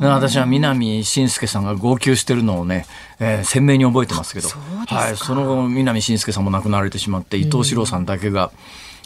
[0.00, 2.86] 私は南信介さんが号泣してるのをね、
[3.20, 5.16] えー鮮明に覚えてますけど、はい。
[5.16, 8.50] その後、南信介さんも亡くなられてしまって、伊藤四郎さんだけが、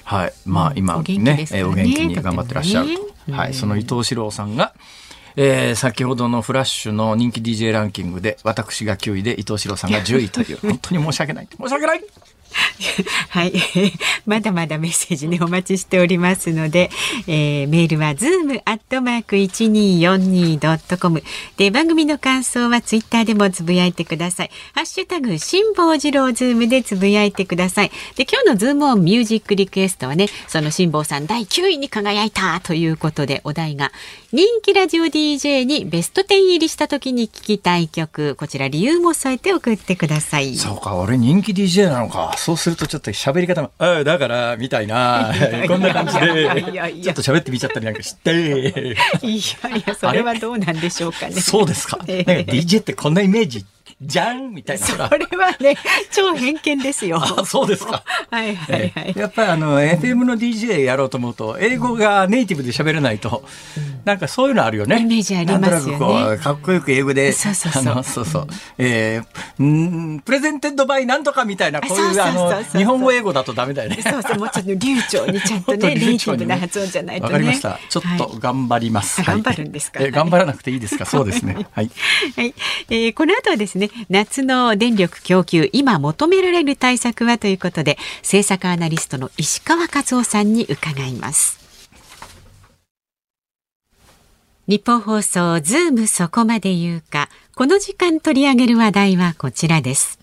[0.05, 0.33] はい。
[0.45, 3.33] まあ、今ねお元気に頑張ってらっしゃると。
[3.33, 3.55] はい。
[3.55, 4.73] その伊東四朗さんが、
[5.37, 11.49] えー先ほどのフラッシュの人気 DJ ランキングで私が9位で伊東四朗さんが10位という 本当に申し訳ない。
[11.61, 12.01] 申し訳ない
[13.31, 13.53] はい。
[14.27, 16.90] まだまだメッセージね、お待ちしておりますので、
[17.27, 21.23] えーメールは zoom アットマーク 1242.com
[21.57, 24.51] で、番組の感想はツイッターでもつぶやいてください。
[24.75, 27.90] ハッシュタグ、辛坊治郎ズームでつぶやいてください。
[28.16, 33.92] で、今日のズームオンミュージックリクエストはね、その辛坊さん第9位に輝いたということで、お題が、
[34.33, 40.57] 人気ラジオ DJ にベスト10入りした時に聴きたい曲、こちら理由も添えて送ってください。
[40.57, 45.35] そうか俺人気 DJ なのかそうするとちょっと喋り方も「ああだから」みたいな。
[45.67, 46.49] こんな感じで。
[47.03, 48.31] ちょっと喋ってみちゃったりなんかして。
[49.23, 51.33] いやいや、それはどうなんでしょうかね。
[51.41, 51.97] そうですか。
[51.97, 53.67] なんかええ DJ ってこんなイメージ
[54.03, 55.75] じゃんみたいなそれはね、
[56.13, 57.19] 超偏見ですよ。
[57.19, 59.15] あそうですかはいはいはい。
[59.17, 63.43] やっぱりあの FM の DJ やろうと思うと英語がネイティブで喋れないと
[64.05, 65.01] なんかそういうのあるよね。
[65.01, 74.03] イメージありますよねなんとなくこうかっこよく英語でそうそうそうあのそうそうえーんー presented by なんとかみたいなこういうあの日本語英語だとダメだよね。
[74.03, 77.33] そうそう、もうちょっと流暢にちゃんとね、 ネイティブな発音じゃないとね。
[77.33, 77.79] わかりました。
[77.89, 79.23] ちょっと頑張ります。
[79.23, 80.01] 頑張るんですか？
[80.03, 81.07] え頑張らなくていいですか？
[81.07, 81.55] そうですね。
[81.73, 81.91] はい。
[82.37, 82.55] はい、
[82.91, 91.64] えーこの後はですね夏の電力供給今求められる対策はということで政策アナリストの石川和夫さんに伺います。
[94.68, 97.29] 日本放送ズームそこまで言うか。
[97.55, 100.18] この時間取り上げる話題はこちらです。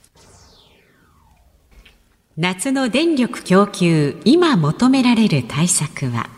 [2.35, 6.29] 夏の電力供給今求められる対策は？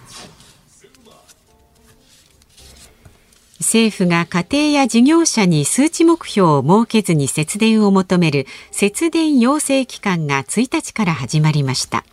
[3.65, 12.06] 政府が家庭や事業者に数値目標を設けずに節電を求める節電要請期間が1日から始まりました。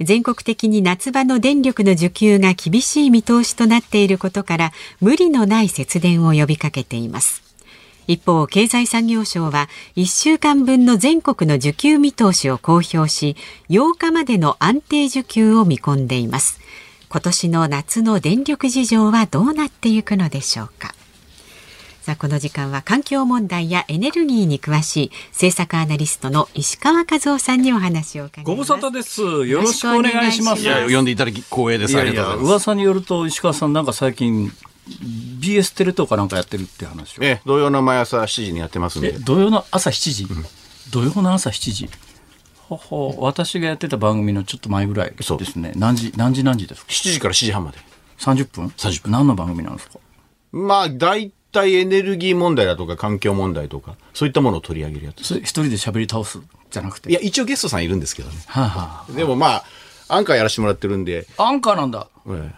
[0.00, 7.44] 全国的に夏場の電力の需給が厳しい見通しとなっていることから無理のない節電を呼びかけています。
[8.08, 13.36] 一方経済産業省は1週間分の全国の需給見通しを公表し
[13.68, 16.58] 8日までの安定需給を見込んでいます。
[17.10, 20.94] 今年の夏の電力事情はどうなっていくのでしょうか
[22.02, 29.20] さあこの時間は環境問題やエネルギーに詳しい政策アナリストの石川和夫さんにお話を伺いますご無沙汰です。
[29.22, 30.64] よろしくお願いします。
[30.64, 31.98] よろしくお願いしますいや、呼んでいただき光栄です。
[31.98, 32.70] ありいやいやがとうございます。
[32.70, 34.50] 噂によると石川さんなんか最近
[35.40, 37.22] BS テレ東かなんかやってるって話を。
[37.22, 39.18] ええ、同様の毎朝7時にやってますんえで。
[39.18, 40.26] 土曜の朝7時、
[40.90, 41.90] 土曜の朝7時？
[42.68, 47.78] ほほ私がやってた番組のちょっと前ぐらいそうですね何時何時何時ですか？7時から7時半まで。
[48.18, 49.98] 30分？30分何の番組なんですか？
[50.52, 55.20] まあ、大体エネルギー問題だとか環境問題とか、そういったものを取り上げるやつ。
[55.38, 57.10] 一人で喋り倒すじゃなくて？
[57.10, 58.36] いや、一応ゲストさんいるんですけどね。
[58.46, 59.64] はあ、はあ、でもまあ、
[60.08, 62.08] アンカーやらせてもらってるんで、アンカーなんだ。
[62.28, 62.54] ええ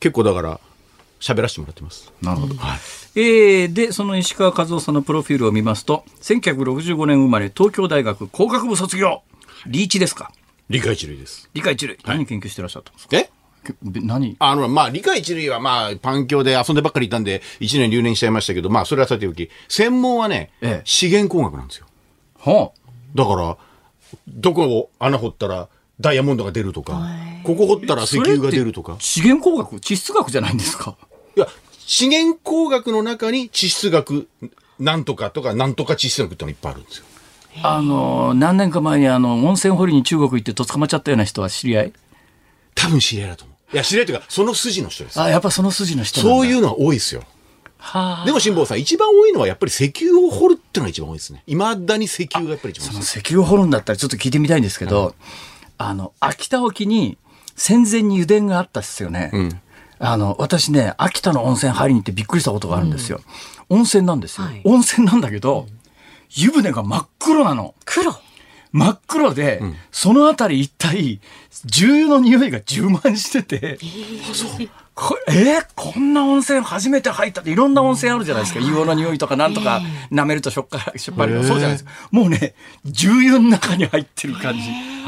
[0.00, 0.60] 結構だから、
[1.20, 2.12] 喋らせてもらってます。
[2.22, 2.54] なるほど。
[2.56, 2.78] はい。
[3.16, 9.22] えーで、その石川和夫さんのプロフィールを見ますと、1965年生まれ、東京大学工学部卒業。
[9.66, 10.32] リーチですか？
[10.68, 11.48] 理科一類です。
[11.54, 11.98] 理科一類。
[12.04, 13.16] 何研究してらっしゃったんですか？
[13.16, 13.30] え？
[13.64, 14.36] け何？
[14.38, 21.86] あの、まあ、理科一類はまあ、パン教で遊んでばっかりいたんで、一年留年しちゃいましたけど、まあ、それはさておき、専門はね、ええ資源工学なんですよ。
[22.38, 22.72] は
[23.14, 23.56] だから、
[24.28, 25.68] どこを穴掘ったら
[26.00, 27.00] ダイヤモンドが出るとか、
[27.44, 28.96] ここ掘ったら石油が出るとか。
[29.00, 29.80] 資源工学？
[29.80, 30.96] 地質学じゃないんですか？
[31.36, 31.46] いや、
[31.78, 34.28] 資源工学の中に地質学、
[34.78, 37.04] なんとかとか、なんとか地質学ってのがいっぱいあるんですよ。
[37.62, 41.92] あの、何年か前にあの、温泉掘りに中国行ってと捕まっちゃったような人は知り合い？
[42.74, 43.74] 多分知り合いだと思う。
[43.74, 45.20] いや、知り合いというか、その筋の人です。
[45.20, 46.20] あ、やっぱその筋の人。
[46.20, 47.22] そういううのは多いですよ。
[47.78, 48.26] はあ。
[48.26, 51.42] でも辛坊さん、一番多いのはやっぱり石油を掘るってのが一番多いですね。
[51.46, 53.04] 未だに石油がやっぱり一番その多い。
[53.04, 55.14] 石油を掘るんだったらちょっと聞いてみたいんですけど、
[55.78, 57.18] あの、秋田沖に
[57.56, 59.30] 戦前に油田があったっすよね。
[59.34, 59.60] ん
[60.00, 63.20] あの、私ね、秋田の温泉入りに行ってびっくりしたことがあるんですよ。
[63.68, 64.46] 温泉なんですよ。
[64.46, 65.66] はい温泉なんだけど、
[66.30, 67.74] 湯船が真っ黒なの。
[67.84, 68.14] 黒？
[68.70, 71.20] 真っ黒で、そのあたり一体、
[71.64, 73.78] 重油の匂いが充満してて、
[74.94, 75.66] これえー？
[75.74, 78.60] こんな温泉初めて入ったっていろんな温泉あるじゃないですか。
[78.60, 79.80] 硫黄の匂いとかなんとか
[80.12, 81.90] 舐めるとしょっかしょっぱりとかそうじゃないですか。
[82.10, 84.60] もうね、重油の中に入ってる感じ。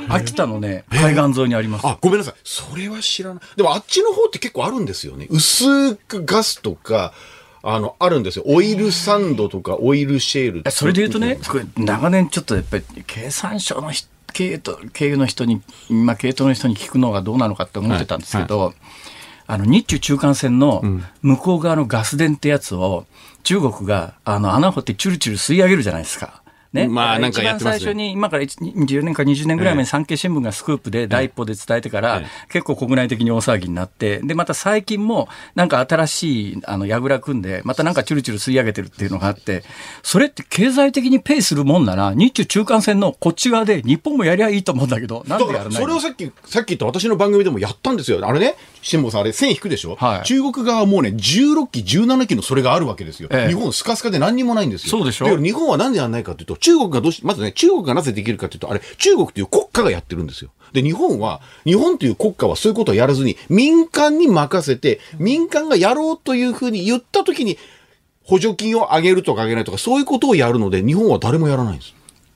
[0.09, 1.87] 秋田のね、海岸沿いにあります。
[1.87, 2.35] あ、ごめんなさい。
[2.43, 3.43] それは知らない。
[3.57, 5.27] でもあっちの方って結構あるんですよね。
[5.29, 7.13] 薄くガスとか、
[7.63, 8.45] あの、あるんですよ。
[8.47, 18.75] オイルサンドとか、オイルシェールそれで言うとね、これ長年ちょっとやっぱり経産省の人経営と経営の人に、まあ、経営の人に聞くのがどうなのかって思ってたんですけど、
[19.47, 20.83] あの日中中間線の
[21.23, 23.07] 向こう側のガス田ってやつを
[23.43, 26.40] 中国があの穴掘ってチュルチュル吸い上げるじゃないですか。
[26.73, 27.79] ね、まあなんかやってますね。
[27.79, 39.65] 一番最初に、今から10年か20年ぐらい前に産経新聞がスクープで第一報で伝えてから、結構国内的に大騒ぎになって、で、また最近もなんか新しい、あの、櫓組んで、またなんかチュルチュル吸い上げてるっていうのがあって、
[40.03, 45.81] それって経済的にペイするもんなら、日中中間線のこっち側で日本もやりゃいいと思うんだけど、なんでやらないの？
[45.81, 48.25] それをさっき、さっき言った私の番組でもやったんですよ。
[48.27, 50.27] あれね、辛坊さん、あれ線引くでしょ、はい。
[50.27, 53.29] 中国側はもうね、16期、17期のそれがあるわけですよ。
[53.33, 53.49] ええ。
[53.49, 54.91] 日本スカスカで何にもないんですよ。
[54.91, 55.39] そうでしょ？
[55.39, 60.51] 日本はなんでやらないかというと、中国がどうし、まずね、中国がなぜできるかというと、あれ、中国という国家がやってるんですよ。
[60.73, 67.59] で、日本は、日本という国家はそういうことをやらずに、民間に任せて、民間がやろうというふうに言ったときに、
[68.23, 71.95] 補助金を上げるとか上げないとか、そういうことをやるので、日本は誰もやらないんです。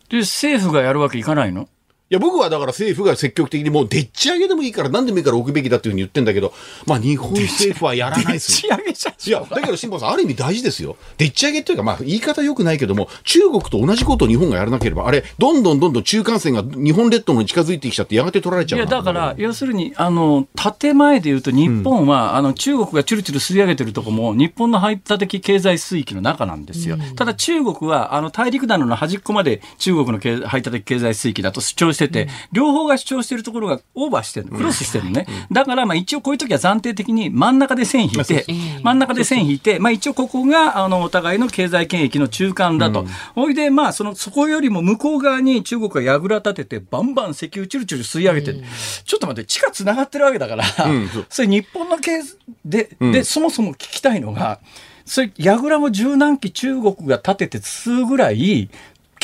[0.09, 1.69] で、政府がやるわけいかないの？
[2.11, 6.53] いや、僕はだから政府が積極的にもうでっち上げでもいいから何でもいいから置くべきだっていうふうに言ってんだけど、
[6.87, 8.77] まあ日本政府はやらないですよ。
[8.77, 10.97] 仕上げちゃいや、だけど辛坊さん、ある意味大事ですよ。
[11.17, 20.47] でっち上げっていうか、まあ言い方良くないけども、中国と同じことを日本がやらなければ、あれ、どんどんどんどん中間線が日本列島に近づいてきちゃって、やがて取られちゃいうや、なだから、要するに、あの、
[20.81, 26.99] 建前で言うと、日本は、あの、中国がチュルチュル吸い上げてるとこも、日本の排他的経済水域の中なんですよ。
[27.17, 35.27] ただ、中国は、あの、大陸なの端っこまで中国の経排他的経済水域だと主張してて、両方が主張してるところがオーバーしてるクロスしてるのね。
[35.51, 38.45] だから、まあ、一応こういう時は暫定的に真ん中で線引いて、
[38.83, 43.07] 真ん中で線引いて、まあ、一応ここが、あの、お互いの経済権益の中間だと。
[43.35, 48.63] ほいで、まあ、その、そこよりも向こう側に中国が櫓立てて、バンバン石油チュルチュル吸い上げてる、
[49.05, 51.09] ちょっと待って、地下繋がってるわけだから、ん。
[51.29, 54.61] それ日本の経済で、で、そもそも聞きたいのが、
[55.05, 58.71] それ、櫓も十何基中国が建てて吸うぐらい、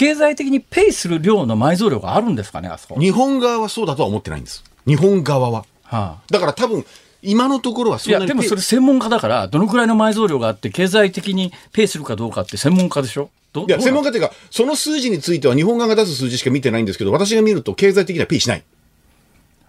[0.01, 2.99] 経済的にペイする量の埋蔵量があるんですかね、あそこ。
[2.99, 4.65] 日本側はそうだとは思ってないんです。
[4.87, 5.59] 日本側は。
[5.59, 6.87] はあだから多分、
[7.21, 13.29] 今のところはそいや、んなにでもそれ専門家だから、どのくらいの埋蔵量があって、経済的にペイするかどうかって専門家でしょ？
[13.53, 18.63] どいや、専門家というか、その数字については日本側が出す数字しか見てないんですけど、私が見ると経済的にはペイしない。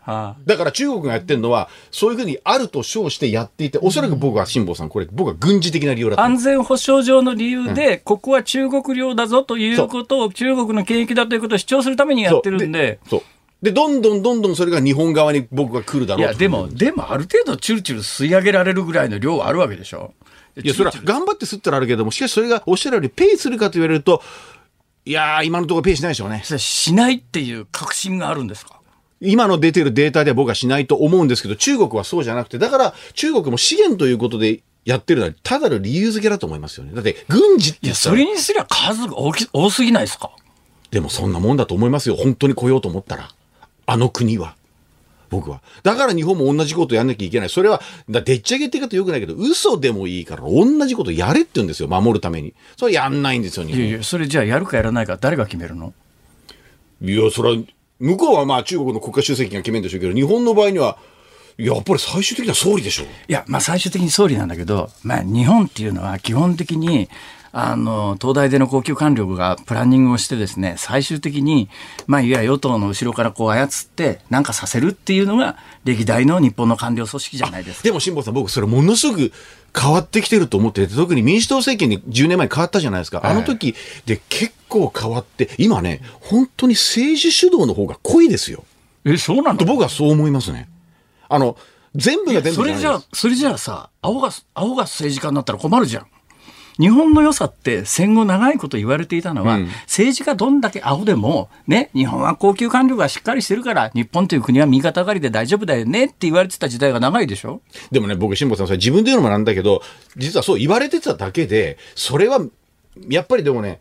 [0.03, 0.35] はあ。
[0.45, 13.21] だから中国がやってるのは、そういうふうにあると称してやっていて、おそらく僕は辛坊さん、これ、僕は軍事的な理由だ安全保障上の理由で、ここは中国領だぞということを、中国の権益だということを主張するためにやってるんで、そう。
[13.61, 20.13] で、どんどんどんどんそれが日本側に僕が来るだろうといや、でも、でもある程度チュルチュル吸い上げられるぐらいの量はあるわけでしょ。
[20.61, 24.23] いや、それは頑張って吸ったらあるけども、しかしそれがおっしゃるようにペイするかと言われると、
[25.05, 26.43] いやー、今のところペイしないでしょうね。
[26.43, 28.80] しないっていう確信があるんですか？
[29.21, 36.93] 今の出てるデータでは僕はしないと思うんですけど、中国はそうじゃなくて、だから中国も資源ということでやってるのは、ただの理由付けだと思いますよね。
[36.93, 40.31] だって、軍事っていや、それにすりゃ数が大き多すぎないですか？
[40.89, 42.15] でもそんなもんだと思いますよ。
[42.15, 43.29] 本当に来ようと思ったら。
[43.85, 44.55] あの国は。
[45.29, 45.61] 僕は。
[45.83, 47.49] だから日本も同じことやんなきゃいけない。
[47.49, 51.87] それは、だでっち上げって言い方よくないけど、嘘でもいいから同じことやれって言うんですよ。
[51.87, 52.53] 守るために。
[52.75, 53.79] それやんないんですよ、日本。
[53.79, 55.93] いやいや、それじゃあやるかやらないか誰が決めるの？
[57.01, 57.63] いや、それは、
[58.01, 60.97] 向こうはまあ中国の国家主席が決めるんでしょうけど、日本の場合には、
[61.57, 63.05] やっぱり最終的には総理でしょう。
[63.05, 67.09] いや、まあ最終的に総理なんだけど、まあ日本っていうのは基本的に、
[67.53, 71.69] あの、東大での高級官僚がプランニングをしてですね、最終的に、
[72.07, 77.83] まあ、いわゆる与党の後ろからこう操って、なんかさせるっていうのが、歴代の日本の官僚組織じゃないですか。
[77.83, 79.33] でも辛坊さん、僕それものすごく
[79.77, 83.21] 変わってきてると思ってて、特に民主党政権に10年前変わったじゃないですか。
[83.23, 88.63] あの時で結構変わって、今ね、本当に政治主導の方が濃いですよ。
[89.05, 90.67] え、そうなんと僕はそう思いますね。
[91.29, 91.57] あの、
[91.95, 96.07] 全部が全部それじゃあ、それじゃあさ、青が、青が政治家になったら困るじゃん。
[96.79, 107.61] 日本の良さって戦後長いこと言われていたのは、うん、政治家どんだけ青でも、ね、日本は高級官僚がしっかりしてるから、日本という国は右肩上がりで大丈夫だよねって言われてた時代が長いでしょ？
[107.91, 109.81] でもね、僕、辛坊さん、それ自分で言うのもなんだけど、
[110.17, 112.39] 実はそう言われてただけで、それは、
[113.09, 113.79] やっぱりでもね、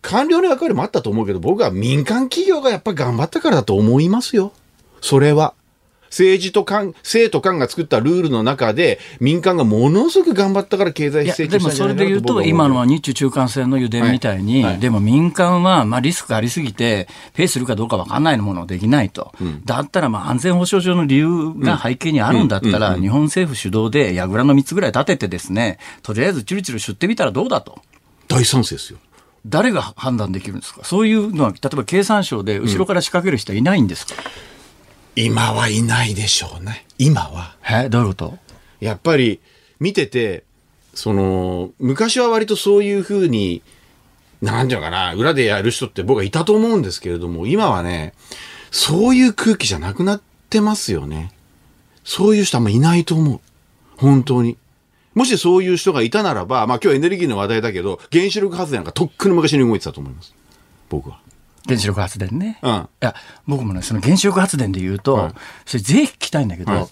[0.00, 4.52] 官僚の役割もあったと思うけど、僕は民間企業がやっぱり頑張ったからだと思いますよ。
[5.00, 5.54] それは。
[6.10, 14.72] 政治と官、政と官が作ったルールの中で、民間がものすごく頑張ったから経済成長でもそれで言うと、今のは日中中間線の油田みたいに、はい。
[14.72, 19.32] はい、でも民間はまあリスクがありすぎて、ペイするかどうか分かんないものできないと。
[19.40, 27.80] うん、だったらまあ安全保障上の理由が背景にあるんだったら、日本政府主導で櫓の3つぐらい立ててですね、とりあえずチュルチュル知ってみたらどうだと。
[28.28, 28.98] 大賛成ですよ。
[29.46, 30.84] 誰が判断できるんですか？
[30.84, 34.20] そういうのは、例えば経産省で後ろから仕掛ける人はいないんですか、う
[34.54, 34.57] ん
[35.20, 36.86] 今はいないでしょうね。
[36.96, 37.56] 今は。
[37.68, 38.38] えどういうこと？
[38.78, 39.40] やっぱり
[39.80, 40.44] 見てて、
[40.94, 43.60] その、昔は割とそういうふうに、
[44.40, 48.14] なんていうのかな、裏でやる人って僕はいたと思うんですけれども、今はね、
[48.70, 51.32] そういう空気じゃなくなってますよね。
[52.04, 53.40] そういう人あんまいないと思う。
[53.96, 54.56] 本当に。
[55.14, 60.32] もしそういう人がいたならば、まあ今日エネルギーの話題だけど、原子力発電なんかとっくの昔に動いてたと思います。
[60.88, 61.18] 僕は。
[61.68, 62.58] 原子力発電ね。
[62.62, 63.14] うん、いや、
[63.46, 65.34] 僕もね、その原子力発電で言うと、うん、
[65.66, 66.86] それぜひ聞きたいんだけど、うん、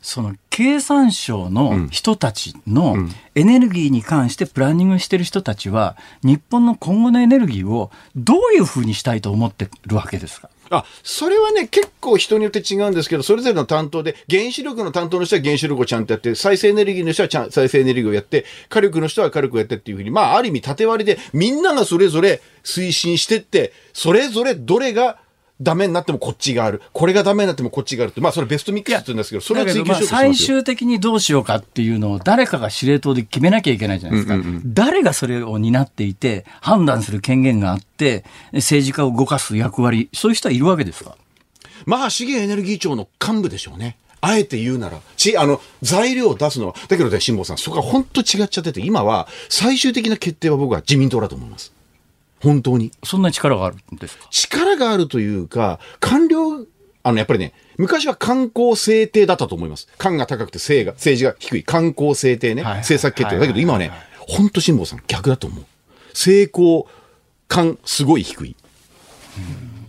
[0.00, 2.96] その経産省の人たちの
[3.34, 10.48] エネルギーに関してプランニングしてる人たちは、日本の今後のエネルギーをどういうふうにしたいと思ってるわけですか？
[10.70, 25.18] あ、それはね、結構人によって違うんですけど、それぞれの担当で、原子力の担当の人は原子力をちゃんとやって、再生エネルギーの人はちゃん再生エネルギーをやって、火力の人は火力をやってっていうふうに、まあ、ある意味縦割りで、みんながそれぞれ推進してって、それぞれどれが
[25.60, 26.80] ダメになってもこっちがある。
[26.92, 28.20] これがダメになってもこっちがあるって。
[28.20, 34.34] まあそれベストミックスって言うんですけど、それは追求しようとし最終的にどうしようかっていうのを誰かが司令塔で決めなきゃいけないじゃないですか。
[34.34, 41.16] うんうんうん、誰がそれを担っていて、判断する権限があって、政治家を動かす役割、そういう人はいるわけですか？
[41.86, 43.96] まあ資源エネルギー庁の幹部でしょうね。
[44.22, 51.72] あえて言うなら、ち、あの、材料を出すのは、だけどね、辛坊さん、そこは本当違っちゃってて、今は最終的な決定は僕は自民党だと思います。
[52.40, 52.90] 本当に。
[53.04, 54.26] そんな力があるんですか？
[54.30, 56.66] 力があるというか、官僚、
[57.02, 59.88] あの、やっぱりね、昔は観光制定だったと思います。
[59.98, 61.62] 官が高くて政が、政治が低い。
[61.62, 62.62] 観光制定ね。
[62.62, 63.38] はい、政策決定。
[63.38, 65.64] だけど今はね、本当辛坊さん逆だと思う。
[66.12, 66.88] 成功
[67.48, 68.56] 感すごい低い。
[69.38, 69.79] うん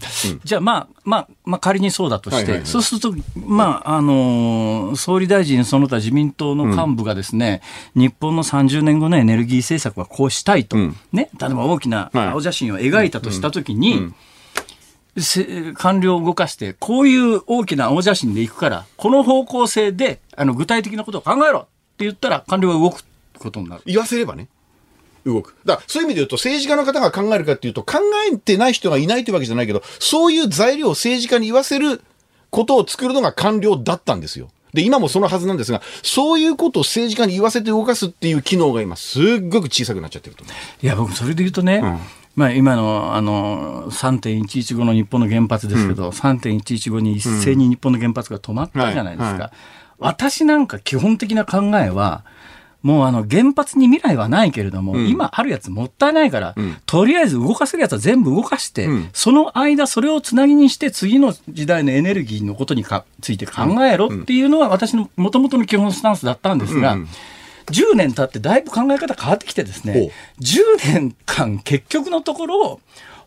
[0.44, 7.62] じゃあ、まあ、まあ、まあ、仮にそうだとして、そうすると、まあ、あのー、総理大臣その他自民党の幹部がですね、
[7.96, 14.14] うん、日本の30年後のエネルギー政策はこうしたいと、うん、ね、例えば大きな青写真を描いたとしたときに、
[15.76, 21.62] 官僚を動かして、こういう大きな青写真でいくから、この方向性で、あの、具体的なことを考えろっ
[21.98, 23.04] て言ったら、官僚が動く
[23.38, 23.82] ことになる。
[23.86, 24.48] 言わせればね。
[25.26, 25.56] 動く。
[25.66, 28.00] だそういう意味で言うと政治家の方が考えるかっていうと考
[28.32, 32.02] えてない人がいないというわけじゃないけど、そういう材料を政治家に言わせる
[32.50, 34.50] ことを作るのが官僚だったんですよ。
[34.74, 40.44] で、今もそのはずなんですが、そういうことを政治家に言わせて動かすっていう機能が今、すっごく小さくなっちゃってると。
[40.44, 42.00] いや、僕、それで言うとね、うん、
[42.36, 49.32] まあ、今のあの3.115の日本の原発ですけど、うん、3.115に一斉に日本の原発が止まったじゃないですか。
[49.32, 49.52] うんはいはい、
[50.00, 52.24] 私なんか基本的な考えは、
[52.84, 66.98] もうあの原発に未来はないけれども、うん、今あるやつもったいないから、うん、とりあえず動かせるやつは全部動かして、うん、その間それをつなぎにして次の時代のエネルギーのことにかついて考えろっていうのは私のもともとの基本スタンスだったんですが、
[67.68, 72.80] 10年経ってだいぶ考え方変わってきてですね、10年間結局のところ、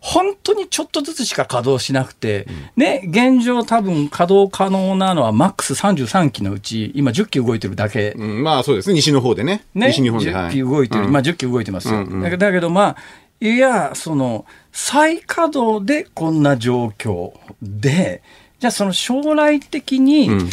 [0.05, 2.45] 本当にちょっとずつしか稼働しなくて、
[2.75, 8.11] ね、現状多分稼働可能なのはマックス33機のうち、今10機動いてるだけ。
[8.11, 9.65] うん、まあそうですね、西の方でね。
[9.73, 10.31] ね西日本で。
[10.31, 11.95] 10機動いてる、はい、まあ10機動いてますよ。
[11.95, 12.97] うんうん、だけどまあ、
[13.41, 17.33] いや、その、再稼働でこんな状況
[17.63, 18.21] で、
[18.59, 20.49] じゃあその将来的に、うん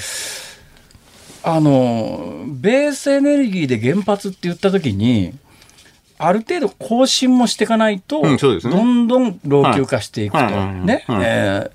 [1.44, 5.34] あの、ベースエネルギーで原発って言ったときに、
[6.26, 8.38] ある程度更新もしていかないと、うんね。
[8.38, 10.38] どんどん老朽化していくと。
[10.38, 10.86] はい。
[10.86, 11.04] ね。
[11.06, 11.24] はい。
[11.24, 11.70] え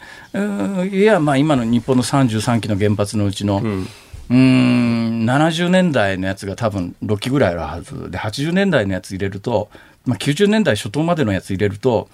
[0.92, 9.70] いや、まあ今の日本の33基の原発のうちの、うーん、70年代のやつが多分6基ぐらいあるはずで、80年代のやつ入れると、
[10.06, 12.10] まあ90年代初頭までのやつ入れると、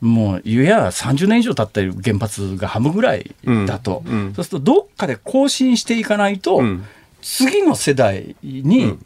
[0.00, 3.34] もう、いや、30年以上経ってる原発が半分ぐらい
[3.66, 4.02] だと、
[4.34, 6.84] そうすると、どっかで更新していかないと、ん。
[7.22, 8.98] 次の世代に、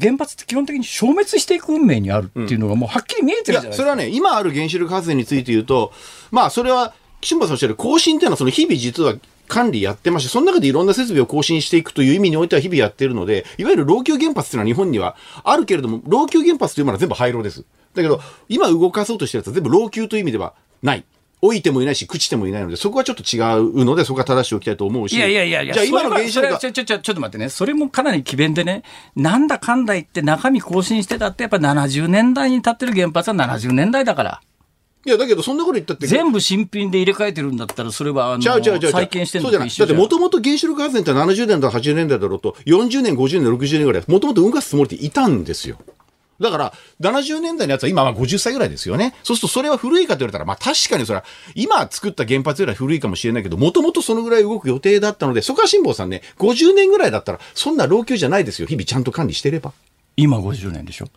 [0.00, 3.82] 原発って基本的に消滅していく運命にあるっていうのがもうはっきり見えてるじゃないですか。
[3.82, 5.92] それはね、今ある原子力発電について言うと、
[6.30, 9.14] まあ、それは、岸本さんおっしゃる更新っていうのは、その日々実は
[9.48, 17.64] 管理やってまして、その中でいろんな設備を更新していくという意味においては日々やってるので、いわゆる老朽原発っていうのは日本にはあるけれども、老朽原発というものは全部廃炉です。
[17.94, 21.04] だけど、今動かそうとしてるやつは全部老朽という意味ではない。
[21.44, 25.16] 置いてもいないし、朽ちてもいないので、そこはちょっと違うので、そこは正しておきたいと思うし。
[25.16, 28.82] いやいやいやいや、じゃあ今の原子それ力がちょちょちょちょっと待ってね、それもかなり詭弁でね、
[29.14, 34.40] なんだかんだ言って中身更新してたって、やっぱ70年代に経ってる原発は70年代だから。
[35.06, 36.06] いや、だけどそんなこと言ったって。
[36.06, 39.68] 全部新品で入れ替えてるんだったら、それはあの再建してるのそうじゃない。
[39.68, 45.76] だってもともと原子力発電って70年だ80年代だろうと、40年、50年、60年ぐらい、もともと動かすつもりっていたんですよ。
[46.40, 49.14] だから、70年代のやつは今は50歳ぐらいですよね。
[49.22, 51.24] そうするとそれは古いかと言われたら、まあ確かにそれは、
[51.54, 58.66] 今作った原発よりは古いかもしれないけど、もともとそのぐらい動く予定だったので、そこは辛坊さんね、50年ぐらいだったら、そんな老朽じゃないですよ。
[58.66, 59.72] 日々ちゃんと管理してれば。
[60.16, 61.08] 今50年でしょ。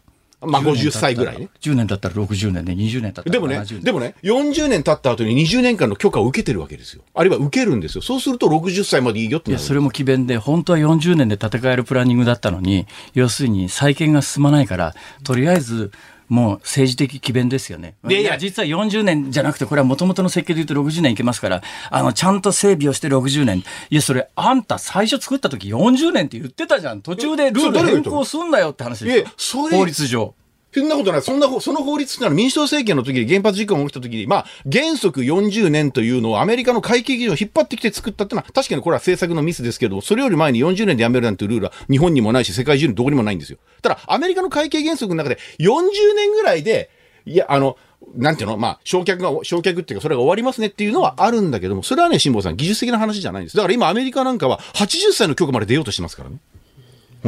[0.42, 1.50] まあ50歳ぐらいね。
[1.62, 7.02] 10年だったら60年で、20年だったらでもね70年。、でもね、40年経った後に20年間の許可を受けてるわけですよ。
[7.16, 8.04] あるいは受けるんですよ。
[8.04, 9.60] そうすると60歳までいいよっていや。
[9.60, 15.92] それも詭弁で、本当は40年で建て替えるプランニングだったのに、要するに再建が進まないから、とりあえず、
[16.30, 17.96] もう政治的詭弁ですよね。
[18.08, 23.64] いやいや実は40年じゃなくて、これは元々の設計で言うと60年いけますから、あの、ちゃんと整備をして60年。
[23.90, 27.02] いや、それ、あんた最初作った時40年って言ってたじゃん。
[27.02, 30.34] 途中でルール変更すんなよって話ですよ法律上。
[30.80, 31.22] そんなことない。
[31.22, 43.58] そんなほ、その法律ってのは民主党政権の時に原発事故が起きた時に、まあ、原則40年というのをアメリカの会計基準を引っ張ってきて作ったってのは、確かにこれは政策のミスですけど、それより前に40年でやめるなんてルールは日本にもないし、世界中にどこにもないんですよ。
[43.82, 46.90] ただ、アメリカの会計原則の中で40年ぐらいで、
[47.26, 47.78] いや、あの、
[48.16, 53.58] なんていうのまあ、焼却が、焼却っていうか、それが終わりますねっていうのはあるんだけども、それはね、辛坊さん、技術的な話じゃないんです。
[53.58, 56.38] だから今、アメリカなんかは80歳の許可まで出ようとしてますからね。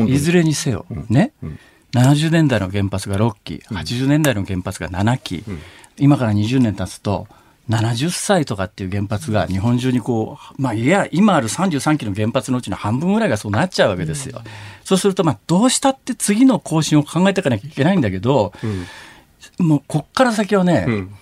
[0.07, 1.33] いずれにせよ、ね、
[1.93, 5.43] 70年代の原発が6基、80年代の原発が7基、
[5.97, 7.27] 今から20年経つと、
[7.69, 14.41] 70歳とかっていう原発が日本中にこう、まあ、いや、今ある33基の原発のうちの半分ぐらいがそうなっちゃうわけですよ。
[14.83, 18.53] そうすると、まあ、どうしたって次の更新を考えていかなきゃいけないんだけど、
[19.59, 21.15] もうこっから先はね、ん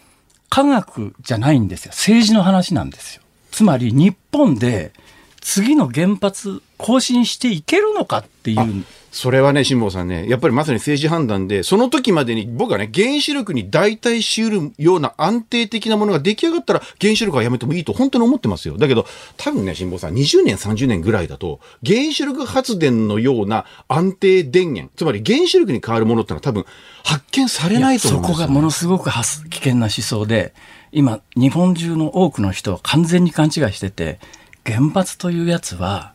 [0.50, 1.92] 科学じゃないんですよ。
[1.92, 3.22] 政治の話なんですよ。
[3.52, 4.94] つまり日本で
[5.42, 8.86] 次の原発更新していけるのかっていう。
[9.12, 18.78] それはね、辛坊さんね、やっぱりまさに政治判断で、その時までに僕はね、原子力に代替しうるような安定的なものが出来上がったら、原子力はやめてもいいと本当に思ってますよ。
[18.78, 19.06] だけど、
[19.38, 26.66] 多分ね、辛坊さん、20年、30年ぐらいだと、原子力発電のような安定電源、つまり原子力に変わるものってのは多分、
[27.04, 30.54] 発見されないと思うんですよ、そこがものすごく危険な思想で、
[30.92, 34.20] 今、日本中の多くの人は完全に勘違いしてて、
[34.66, 36.14] 原発というやつは、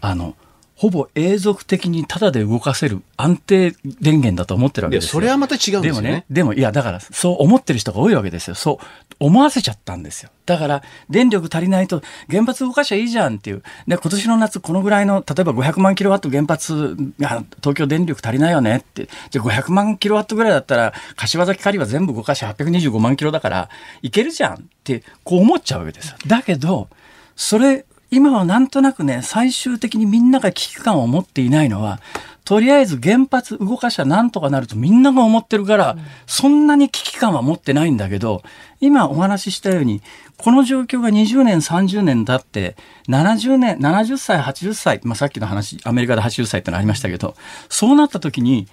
[0.00, 0.34] あの、
[0.76, 3.70] ほぼ永続的にタダで動かせる安定
[4.00, 5.06] 電源だと思ってるわけですよ。
[5.06, 8.54] いやそれはまた違うんですよねでもね、でもいや、だからそう思ってる人が多いわけですよ。
[8.54, 8.84] そう
[9.20, 10.30] 思わせちゃったんですよ。
[10.46, 13.62] だから、電力足りないと原発動かしゃいいじゃんっていう。
[13.86, 19.08] で、今年の夏このぐらいの、例えば500万キロワット原発が東京電力足りないよねって。
[19.30, 23.68] じゃあ500万キロワットぐらいだったら、柏崎刈羽全部動かし825万キロだから、
[24.02, 26.16] いけるじゃんって、こう思っちゃうわけですよ。
[26.26, 26.88] だけど、
[27.36, 32.00] それ、今はなんとなくね、最終的にみんなが危機感を持っていないのは、
[32.44, 35.96] とりあえず原発動かしゃなんとかなるとみんなが思ってるから、
[36.26, 38.42] そんなに危機感は持ってないんだけど、
[38.80, 40.02] 今お話ししたように、
[40.36, 42.76] この状況が20年、30年経って、
[43.08, 47.34] 70年、70歳、80歳、まあ、さっきの話、アメリカで80歳ってのありましたけど、
[47.70, 48.68] そうなった時に、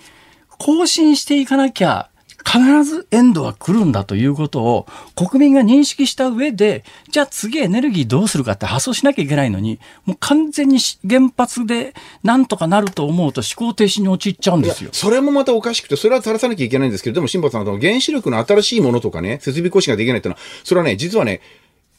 [0.58, 2.11] 更新していかなきゃ、
[2.46, 14.90] 必ずエンドは来るんだということを国民が認識した上で、じゃあ次エネルギーどうするかって発想しなきゃいけないのに、もう完全に原発でなんとかなると思うと思考停止に陥っちゃうんですよ。
[14.94, 21.42] それもまたおかしくて、それは正さなきゃいけないんですけど、でも辛坊さん、原子力の新しいものとかね、設備更新ができないっていうのは、それはね、実はね、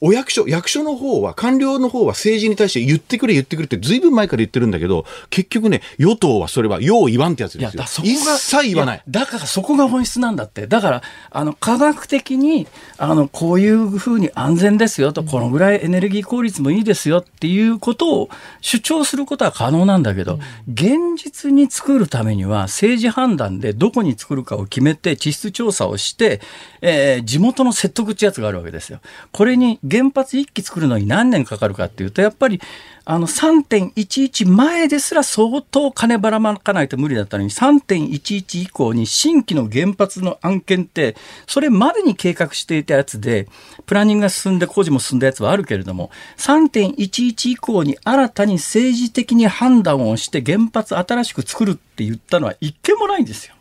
[0.05, 7.85] お役所、役所の方は、官僚の方は政治に対して言ってくれ言ってくれってずいぶん前から言ってるんだけど、結局ね、与党はそれは、よう言わんってやつですよ。
[8.05, 9.03] 一切言わない。
[9.09, 10.67] だからそこが本質なんだって。
[10.67, 12.67] だから、あの、科学的に、
[12.99, 18.29] あの、こういうふうに安全ですよと、このぐらいエネルギー効率もいいですよっていうことを
[18.61, 26.41] 主張することは可能なんだけど、現実に作るためには政治判断でどこに作るかを決めて地質調査をして、
[26.81, 28.99] えー、地元の説得ってやつがあるわけですよ。
[29.31, 32.61] これに原発1基作るのに何年かかるかっていうと、やっぱり
[33.05, 41.17] あの3.11前ですら相当金ばらまかないと無理だったのに3.11以降に新規の原発の案件って
[41.47, 43.49] それまでに計画していたやつで
[43.87, 53.55] プランニングが進んで工事も進んだやつはあるけれども3.11以降に新たに政治的に判断をして原発新しく作るって言ったのは一件もないんですよ。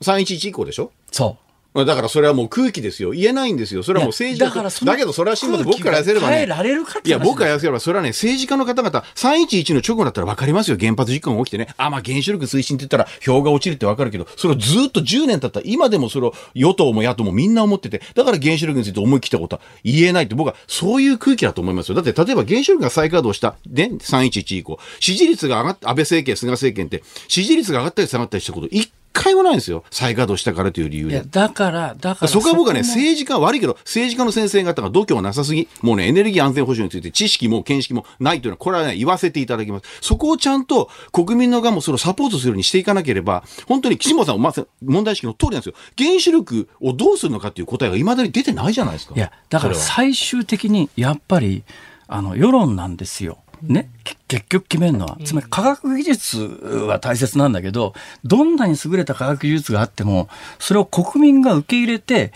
[0.00, 0.90] 311以降でしょ？
[1.12, 1.45] そう。
[1.84, 3.10] だからそれはもう空気ですよ。
[3.10, 3.82] 言えないんですよ。
[3.82, 6.46] それはもう政治だからだけどそれは辛抱で僕からやせればね。
[7.04, 10.76] いや、僕からやせれば、それはね、政治家の方々、311の直後だったら分かりますよ。
[10.78, 11.68] 原発事故が起きてね。
[11.76, 21.94] あ、まあ原子力推進って言ったら票が落ちるって分かるけど、それをずっと10年経った今でもそれを与党も野党もみんな思ってて、だから原子力について思い切ったことは言えないって僕はそういう空気だと思いますよ。
[21.94, 29.82] だって例えば原子力が再稼働した、ね、311以降、支持率が上がった、安倍政権、菅政権って、支持率が上がったり下がったりしたこと、一回もないんですよ。
[29.90, 31.22] 再稼働したからという理由で。
[31.22, 32.28] だから、だから。
[32.28, 39.84] そこは僕はね、政治家悪いけど、政治家の先生方が度胸なさすぎ、もうね、エネルギー安全保障について知識も見識もないというのは、これはね、言わせていただきます。
[40.00, 45.74] そこをちゃんと国民の側もそれをサポートするようにしていかなければ、本当に岸本さんまず問題意識の通りなんですよ。
[45.96, 49.14] 原子力をどうするのかっていう答えが未だに出てないじゃないですか。
[49.14, 51.64] いや、だから最終的に、やっぱり、
[52.08, 53.38] あの、世論なんですよ。
[53.62, 53.90] ね、
[54.28, 57.94] 結局決めるのは、つまり科学技術は大切なんだけど、
[58.24, 60.28] どんなに優れた科学技術があっても、
[60.58, 62.32] それを国民が受け入れて、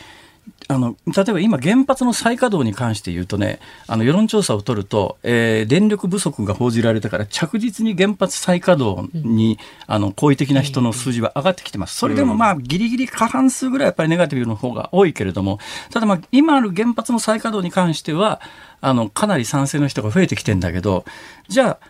[0.71, 3.59] あの例えば今、原発の再稼働に関して言うとね、
[3.89, 9.59] あの世論調査を取ると、えー、電力不足が報じられたから、着実に原発再稼働に、
[9.89, 15.59] あの好意的な人の数字は上がってきてます、それでもまあ、ぎりぎり過半数ぐらいやっぱりネガティブの方が多いけれども、
[15.91, 18.41] ただ、まあ、今ある原発の再稼働に関しては、
[18.81, 21.05] あのかなり賛成の人が増えてきてんだけど、
[21.49, 21.87] じゃあ、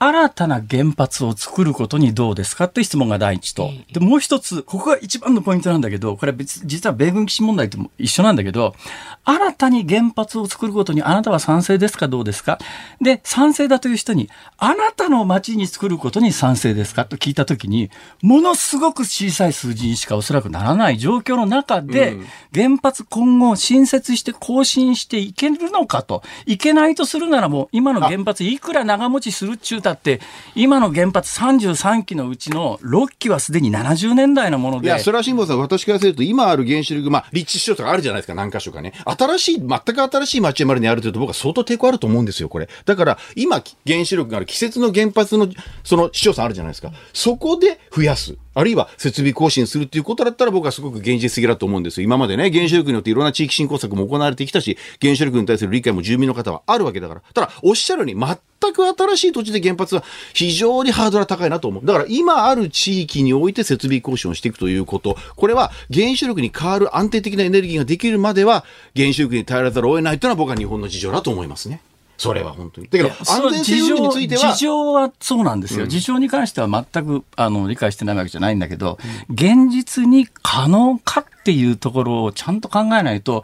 [0.00, 3.70] 新たな原発を作ることにどうですかって質問が第一と。
[3.92, 8.76] で、もう一つ、ここが一番のポイントなんだけど、これは別、実は米軍基地問題とも一緒なんだけど、
[9.24, 12.06] 新たに原発を作ることにあなたは賛成ですか？
[12.06, 12.58] どうですか？
[13.00, 17.04] で、賛成だという人に、あなたの町に作ることに賛成ですか？
[17.04, 17.90] と聞いたときに、
[18.22, 22.16] ものすごく小さい数字にしかおそらくならない状況の中で、
[22.54, 26.22] 原発今後新設して更新していけるのかと。
[26.46, 30.20] いけないとするならもう、今の原発いくら長持ちするっちゅうたって、
[30.54, 34.86] 今の原発33基のうちの6基はすでに70年代のもので。
[34.86, 38.92] いや、それは辛坊さん、私からすると、今ある原子力、まあ、立地市場とかあるじゃないですか、何箇所かね。
[39.04, 42.68] 新しい、全く新しい町山にあるというと、僕は相当抵抗あると思うんですよ、これ。
[42.84, 45.48] だから、今、原子力がある季節の原発の、
[45.84, 46.92] その市町村あるじゃないですか。
[47.12, 48.36] そこで増やす。
[48.58, 52.04] あるいは設備更新するっていうことだったら僕はすごく現実的だと思うんですよ。
[52.04, 57.22] 今までね、原子力によっていろんな地域振興策も行われてきたし、原子力に対する理解も住民の方はあるわけだから。
[57.32, 58.26] ただ、おっしゃるように
[58.60, 60.02] 全く新しい土地で原発は
[60.34, 61.86] 非常にハードルが高いなと思う。
[61.86, 65.16] だから今ある地域において設備更新をしていくということ。
[65.36, 68.64] これは原子力に変わる安定的なエネルギーができるまでは
[68.96, 71.80] 原子力に頼らざるを得ないというのは僕は日本の事情だと思いますね。
[72.18, 72.88] それは本当に。
[72.88, 74.52] だけど、安全性については。
[74.52, 75.84] 事情はそうなんですよ。
[75.84, 78.98] うん、事情に関しては全くあの理解してないわけじゃないんだけど、
[79.28, 83.42] うん、現実に可能かっていうところをちゃんと考えないと、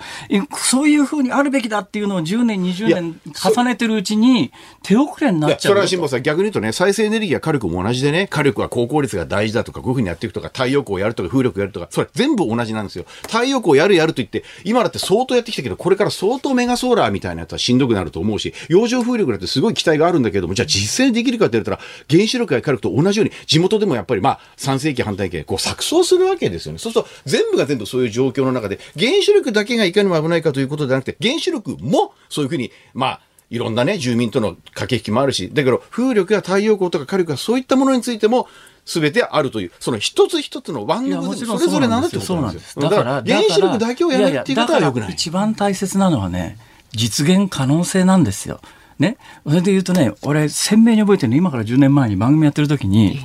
[0.59, 4.53] そういうふうにあるべきだっていうのを10年、20年重ねてるうちに
[4.83, 5.61] 手遅れになっちゃう。
[5.61, 13.07] それは辛坊さん、逆に言うとね、再生エネルギーや火力も同じでね、火力は高効率が大事だとか、こういうふうにやっていくとか、太陽光をやるとか、風力やるとか、それ全部同じなんですよ。
[13.22, 21.78] 太陽光をやるやると言って、今だって相当やってきたけど、これから相当メガソーラーみたいなやつはしんどくなると思うし、洋上風力だってすごい期待があるんだけども、じゃあ実際にできるかって言ったら、
[22.10, 26.78] 原子力や火力と同じように、地元でもやっぱりまあ、賛成期反対期こう錯綜するわけですよね。
[26.78, 38.48] そうすると、全部が全部そういう状況の中で、で、原子力だけがいかにも危ないかということではなくて、原子力もそういうふうに、まあ、いろんなね、住民との駆け引きもあるし、だけど、風力や太陽光とか火力やそういったものについても、
[38.84, 42.82] すべてあるという、その一つ一つのワングルそれぞれなんだってことなんですよ。
[42.82, 45.12] だから、原子力だけをやるっていうことはよくない。
[45.12, 46.58] 一番大切なのはね、
[46.95, 48.61] 実現可能性なんですよ。
[48.99, 49.16] ね？
[49.45, 53.20] それで言うとね、俺、鮮明に覚えてるの、今から10年前に番組やってる時に、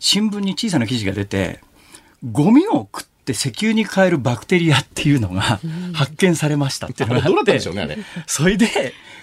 [0.00, 1.60] 新聞に小さな記事が出て、
[2.32, 5.60] ゴミを食って石油に変えるバクテリアっていうのが
[5.92, 7.60] 発見されましたっていうのがあって、
[8.26, 8.66] それで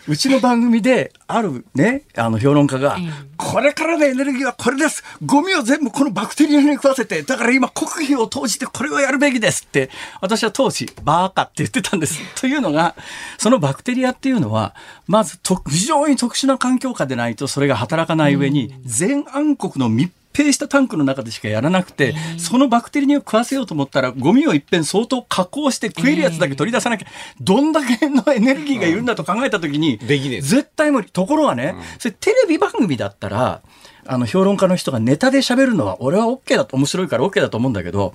[0.07, 5.03] うちの番組であるね、あの評論家が、ええこれからのエネルギーはこれです。
[5.25, 9.89] ゴミを全部このバクテリアに食わせて、だから今国費を投じてこれをやるべきですって、
[10.21, 12.19] 私は当時、バーカって言ってたんです。
[12.39, 12.95] というのが、
[13.39, 14.75] そのバクテリアっていうのは、
[15.07, 27.07] まずと非常に特殊な環境下でないとそれが働かない上に、全暗黒の密閉したタンクの中でしかやらなくて、そのバクテリアを食わせようと思ったら、ゴミをいっぺん相当加工して食えるやつだけ取り出さなきゃ、
[27.39, 31.09] どんだけのエネルギーがいるんだと考えたときに、できねえ絶対無理。
[31.11, 33.61] ところがね、それテレビ番組だったら、
[34.05, 38.13] あの、評論家の人がネタで喋るのは、俺は OK だと、面白いから OK だと思うんだけど、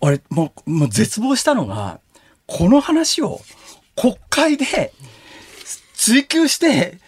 [0.00, 2.00] 俺、もう、もう絶望したのが、
[2.46, 3.40] この話を
[3.96, 4.92] 国会で
[5.94, 6.98] 追求して、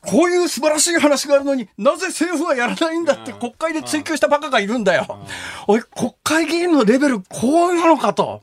[0.00, 5.06] こういう素晴らしい話があるのになぜ政府はやらないんだって国会で追求したバカがいるんだよ。
[5.66, 8.42] おい、国会議員のレベルこうなのかと。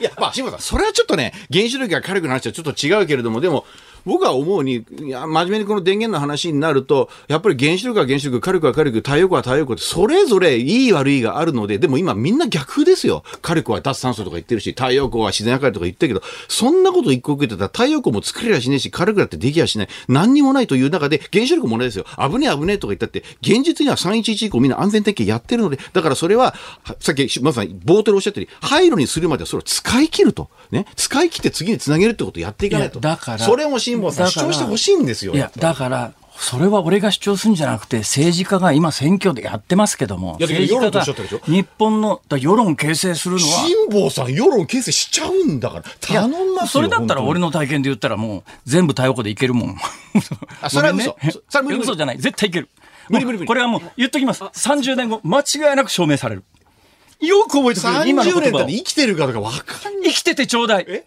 [0.00, 3.64] いや、まあ、辛坊さん、それはちょっとね、原子力が火力の話はちょっと違うけれども、でも、
[4.06, 13.24] 僕は思うに、いや、真面目にこの電源の話になると、やっぱり原子力は原子力、火力は火力、太陽光は太陽光って、それぞれいい悪いがあるので、でも今みんな逆ですよ。
[13.42, 19.88] 火力は脱酸素とか言ってるし、太陽光は自然破壊とか言ってるけど、そんなこと一個一個言ってたら、太陽光も作れやしねえし、火力だってできやしない。
[20.08, 22.04] 何にもないという中で、原子力も問題ですよ。
[22.16, 26.54] 危ねえ危ねえとか言ったって、現実には311以降みんな安全点検やってるので、だからそれは、
[26.84, 30.48] はさっき、まさに冒頭でおっしゃったように、廃炉にするまではそれを使い切ると。
[30.70, 30.86] ね。
[30.96, 33.00] 使い切って次につなげるってことをやっていかないと。
[33.00, 35.34] だからそれも辛坊さ主張してほしいんですよ。
[35.34, 45.84] いや、だから、それは俺が主張するんじゃなくて、政治家が今選挙でやってますけども、日本のだ世論形成するのは、辛坊さん、世論形成しちゃうんだから。
[46.00, 46.66] 頼んますよ。
[46.66, 47.46] それだったら俺の。
[47.46, 49.76] の体験で言ったらもう全部太陽光でいけるもん。
[50.60, 52.18] あそれは嘘そそれは無理無理嘘じゃない。
[52.18, 52.68] 絶対いける。
[53.08, 54.42] 無理無理無理これはもう言っときます。
[54.44, 56.44] 30年後、間違いなく証明される。
[57.20, 58.08] よく覚えてくれる。
[58.08, 60.02] 今の30言葉を年だって生きてるかとか分かんない。
[60.10, 60.86] 生きててちょうだい。
[60.88, 61.04] え？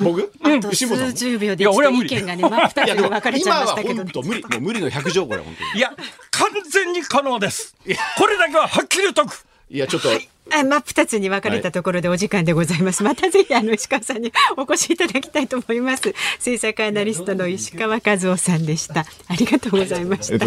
[0.00, 0.32] 僕？
[0.42, 4.10] あと辛坊さん数十秒でいや俺は無理意見がね、真っ 二つに分かれちゃいましたけどね。
[4.14, 4.42] 今は本当無理。
[4.42, 5.78] もう無理の100条これ、本当に。
[5.78, 5.92] いや、
[6.30, 7.76] 完全に可能です。
[8.18, 9.44] これだけははっきり言っとく。
[9.70, 10.10] いや、ちょっと、
[10.50, 13.02] あ真っ二つに分かれたところでお時間でございます。
[13.02, 16.14] またぜひあの石川さんにお越しいただきたいと思います。
[16.38, 19.06] 政策アナリストの石川和夫さんでした。
[19.28, 20.46] ありがとうございました。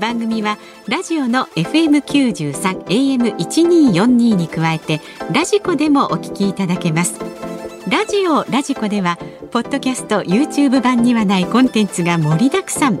[0.00, 7.20] 番組はラジオの FM93 AM1242 に加えてラジコでもお聞きいただけます。
[7.88, 9.18] ラジオラジコでは
[9.50, 13.00] ポッドキャスト YouTube 版にはないコンテンツが盛りだくさん。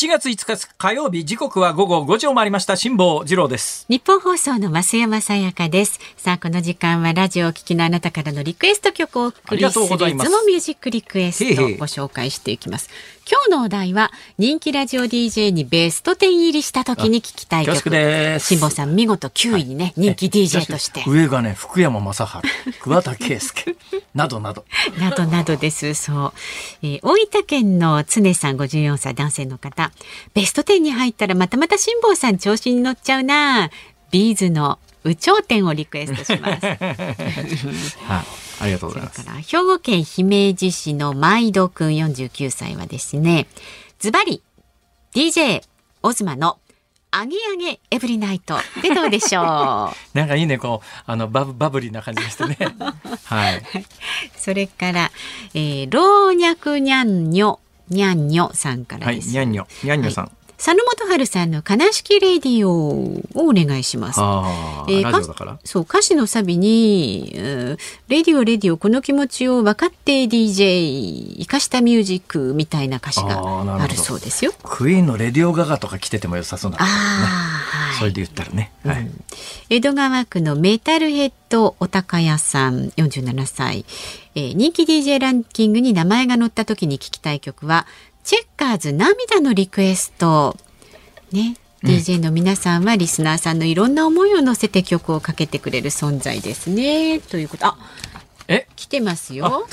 [0.00, 2.74] 7月5日火曜日、時刻は午後5時を回りました。
[2.74, 3.84] 辛坊治郎です。
[3.90, 6.00] 日本放送の増山さやかです。
[6.16, 12.88] さあ、この時間はラジオをお聞きのあなたからのリクエスト曲をお送ありするいますモミュージックリクエストをご紹介していきます。
[13.30, 17.78] 今日のお題は人気ラジオ DJ にベスト10入りした時に聞きたい曲。
[17.78, 21.04] 辛坊さん見事9位にね、人気 DJ として。
[21.06, 22.24] 上がね、福山雅治、
[22.80, 23.76] 桑田佳祐、
[24.16, 24.64] などなど。
[24.98, 25.94] などなどです。
[25.94, 26.32] そう。
[26.82, 29.92] えー大分県の常さん54歳男性の方。
[30.34, 33.70] ベスト10に入ったらまたまた辛坊さん調子に乗っちゃうな。
[34.10, 36.66] ビーズの有頂天をリクエストします。
[36.66, 36.80] はい。
[38.60, 39.24] ありがとうございます。
[39.24, 43.46] から兵庫県姫路市の毎度くん49歳はですね、
[43.98, 44.42] ズバリ
[45.14, 45.62] DJ
[46.02, 46.58] オズマの
[47.12, 49.44] アゲアゲエブリナイトでどうでしょう？
[50.16, 52.56] なんかいいね、こう、あの、バブ、バブリーな感じがしてね。
[53.24, 53.62] はい。
[54.36, 55.10] それから、
[55.54, 57.58] えー、老若にゃんにょ
[57.88, 59.30] にゃんにょさんからはい、です。
[59.30, 60.30] にゃんにょ、にゃんにょさん。
[60.62, 64.20] 佐野元春さんの悲しきレディオをお願いします。
[64.20, 65.58] えーラジオだから？
[65.64, 67.76] そう歌詞のサビに、うん
[68.08, 73.40] Radio Radio この気持ちを分かって DJ イカしたミュージックみたいな歌詞が
[73.82, 74.52] あるそうですよ。
[74.62, 76.76] クイーンの Radio Ga Ga とか来てても良さそうな。
[76.78, 78.72] ああ、はそれで言ったらね。
[78.84, 79.10] はい。
[79.70, 83.86] 江戸川区のメタルヘッドお高屋さん47歳、
[84.34, 87.86] えー人気 DJ ランキングに名前が載った時に聞きたい曲は
[88.24, 90.56] チェッカーズ涙のリクエスト。
[91.32, 91.56] ね。
[91.82, 97.20] DJ の皆さんはリスナーさんのいろんな思いを乗せて曲をかけてくれる存在ですね。
[97.20, 97.66] ということ。
[97.66, 97.78] あ
[98.48, 98.66] え？
[98.76, 99.66] 来てますよ。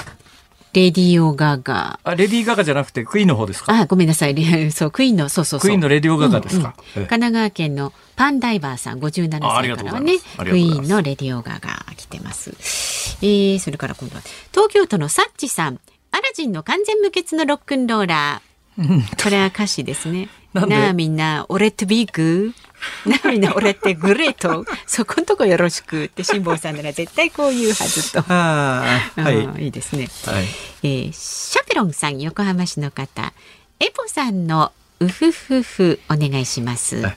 [0.74, 2.00] レディオガガ。
[2.04, 3.74] あ、レディー・ガガじゃなくてクイーンの方ですか？
[3.74, 4.36] あごめんなさい。
[4.36, 5.68] レそうクイーンのそうそうそう。
[5.68, 6.76] クイーンのレディオガガですか？
[6.96, 7.08] うんうん。
[7.08, 7.28] 神え。
[7.28, 10.14] え奈川県のパンダイバーさん57あありがとうございます。
[10.20, 12.52] 歳からはねクイーンのレディオガガ来てます、
[13.22, 14.22] えー、それから今度は
[14.52, 15.80] 東京都のサッチさん
[16.12, 19.24] アラジンの完全無欠のロックンローラー。
[19.24, 20.30] これは歌詞ですね。
[20.54, 22.54] なあみんな俺ってビッグ？
[23.06, 24.66] なあみんな俺ってグレート？
[24.86, 28.22] そこんとこよろしくって辛坊さんなら絶対こう言うはずと。
[28.22, 29.46] はい。
[29.46, 30.08] うんいいですね。
[30.26, 30.46] はい。
[30.84, 33.34] えーシャペロンさん横浜市の方。
[33.80, 36.98] エポさんのうふふふお願いします。
[36.98, 37.16] はい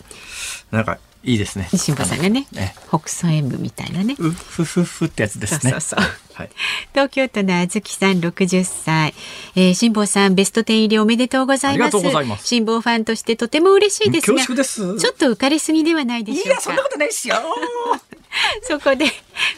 [0.71, 1.69] なんか、いいですね。
[1.75, 5.73] 辛坊さんがねえ北総 M みたいなねうふふふってやつですね。
[5.73, 6.51] そうそうそうはい。
[6.93, 9.15] 東京都のあずきさん60歳、
[9.55, 14.43] えー、辛坊さんベスト10入りおめでとうございますありがとうございます辛坊ファンとしてとても嬉しいですが。
[14.43, 17.37] ちょっと浮かれすぎではないでしょうかいや、そんなことないっすよ。
[18.63, 19.07] そこで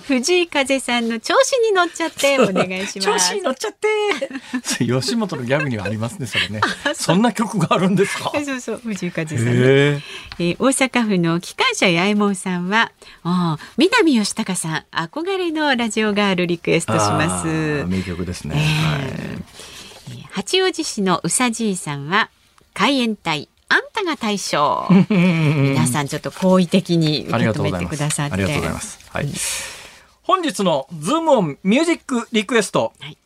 [0.06, 3.88] 藤井風さんの調子に乗っちゃってお願いし調ます子に乗っちゃって。
[4.84, 6.60] 吉本のギャグにはありますね、それね。
[6.94, 8.32] そんな曲があるんですか？
[8.44, 10.00] そうそう藤井風さんのへえ。
[10.38, 12.92] えー大阪府の機関車八重右衛門さんは、
[13.24, 17.46] ああ、南吉高さん、憧れのラジオガールリクエストします。
[17.86, 18.54] 名曲ですね。
[19.00, 19.42] えー
[20.34, 22.30] 八王子市のうさじいさんは、
[22.72, 24.86] 海援隊、あんたが大将。
[25.08, 27.86] 皆さんちょっと好意的に受け止めて。
[27.86, 28.34] くださって。
[28.34, 29.10] ありがとうございます。
[29.10, 29.28] はい。
[30.22, 32.92] 本日のズームオンミュージックリクエスト。
[33.00, 33.16] はい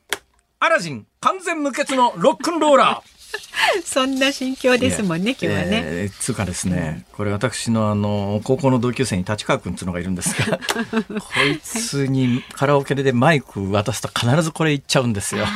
[0.59, 3.17] アラジン完全無欠のロックンローラー。
[3.85, 5.83] そんな心境ですもんね、今日はね。
[5.85, 10.59] えーつうかですね、これ私のあの高校の同級生に立川君っていうのがいるんですが
[11.21, 15.47] こいつにカラオケでマイク渡すと必ずこれ言っちゃうんですよ。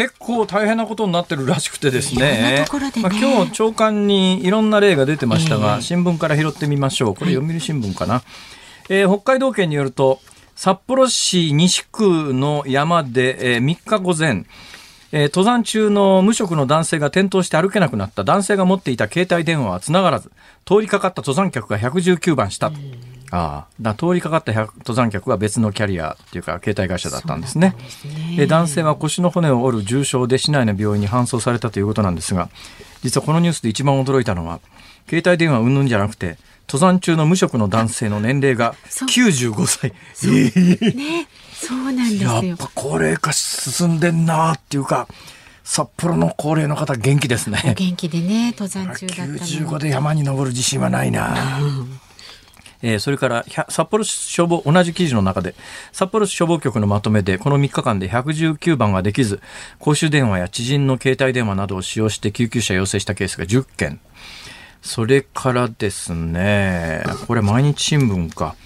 [0.00, 2.20] 結構大変なことになってるらしくてですね。
[2.20, 2.64] ね。
[3.02, 7.14] まあ、今日朝刊にいろんな例が出てましたが、ええ新聞から拾ってみましょう。
[7.14, 8.22] これ読売新聞かな、
[8.88, 10.20] えー北海道県によると
[10.56, 14.46] 札幌市西区の山で、えー3日午前
[15.12, 18.24] えー登山中の無職の男性が転倒して歩けなくなった。
[18.24, 20.32] 男性が持っていた携帯電話は繋がらず。
[20.64, 22.78] 通りかかった登山客が119番したと、
[23.30, 23.94] ああ。
[23.94, 27.74] 通りかかった100登山客は別のキャリアっていうか携帯会社だったんですね。
[28.36, 32.48] で男性は腰の骨を折る重傷で市内の病院に搬送されたということなんですが
[33.02, 34.60] 実はこのニュースで一番驚いたのは
[35.08, 39.08] 携帯電話云々じゃなくて登山中の無職の男性の年齢がそう。
[39.08, 39.92] 95歳。
[40.30, 41.26] ね。
[41.52, 42.42] そうなんですよ。
[42.44, 45.08] やっぱ高齢化進んでんなっていうか
[45.64, 47.74] 札幌の高齢の方元気ですおね。
[47.76, 49.40] 元気でね登山中だったのに。
[49.40, 51.58] 95で山に登る自信はないな、
[52.82, 55.54] えーそれから札幌市消防同じ記事の中で
[55.92, 59.40] 札幌市消防局のまとめでこの3日間で119番ができず
[59.78, 64.00] 公衆電話や知人の携帯電話などを使用して救急車要請したケースが10件。
[64.82, 68.56] それからですねこれ毎日新聞か。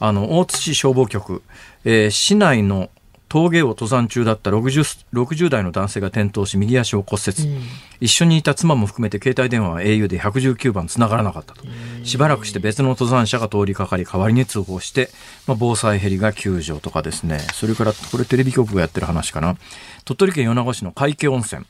[0.00, 1.42] あの大津市消防局、
[1.84, 2.88] えー市内の
[3.28, 7.62] 峠を登山中だった 60, 60代の男性が転倒し右足を骨折、うん、
[8.00, 11.64] 一緒にいた妻も含めて携帯電話は au で119番つながらなかったと。
[12.04, 15.10] しばらくして別の登山者が通りかかり代わりに通報して、
[15.46, 17.38] まあ、防災ヘリが救助とかですね。
[17.52, 19.56] それからこれテレビ局がやってる話かな。
[20.04, 21.64] 鳥取県米子市の海家温泉。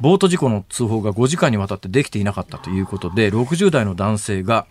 [0.00, 4.66] ボート事故の通報が5時間にわたってできていなかったということで60代の男性が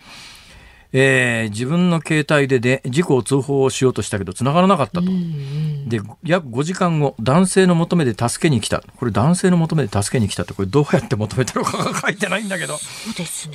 [0.94, 5.08] えー、自分の携帯でで事故を通報しようとしたけど繋がらなかったと。
[5.88, 8.82] で、約5時間後、男性の求めで助けに来た。
[8.98, 12.80] これ男性の求めで助けに来たって、これどうやって求めたのかが書いてないんだけど、ね、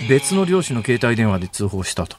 [0.08, 2.16] 別の漁師の携帯電話で通報したと。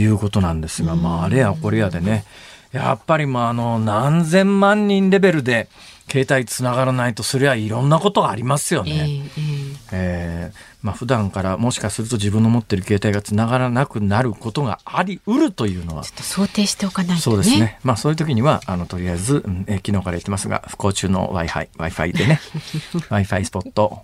[0.00, 2.24] いうことなんですが、まあ、あれやこれやでね、
[2.72, 5.68] やっぱりまあ、あの、何千万人レベルで、
[6.10, 8.92] 携帯つながらないとそれはいろんなことがありますよね。
[8.92, 17.80] えー、えー、まあ普段からもしかすると自分の持ってる携帯がつながらなくなることがありうるというのはちょっと想定しておかないと、ね、そうですね。
[17.82, 22.40] まあそういう時にはあのとりあえず、うんえー、昨日から言ってますが不幸中の Wi-Fi Wi-Fi でね。
[23.08, 24.02] Wi-Fi スポット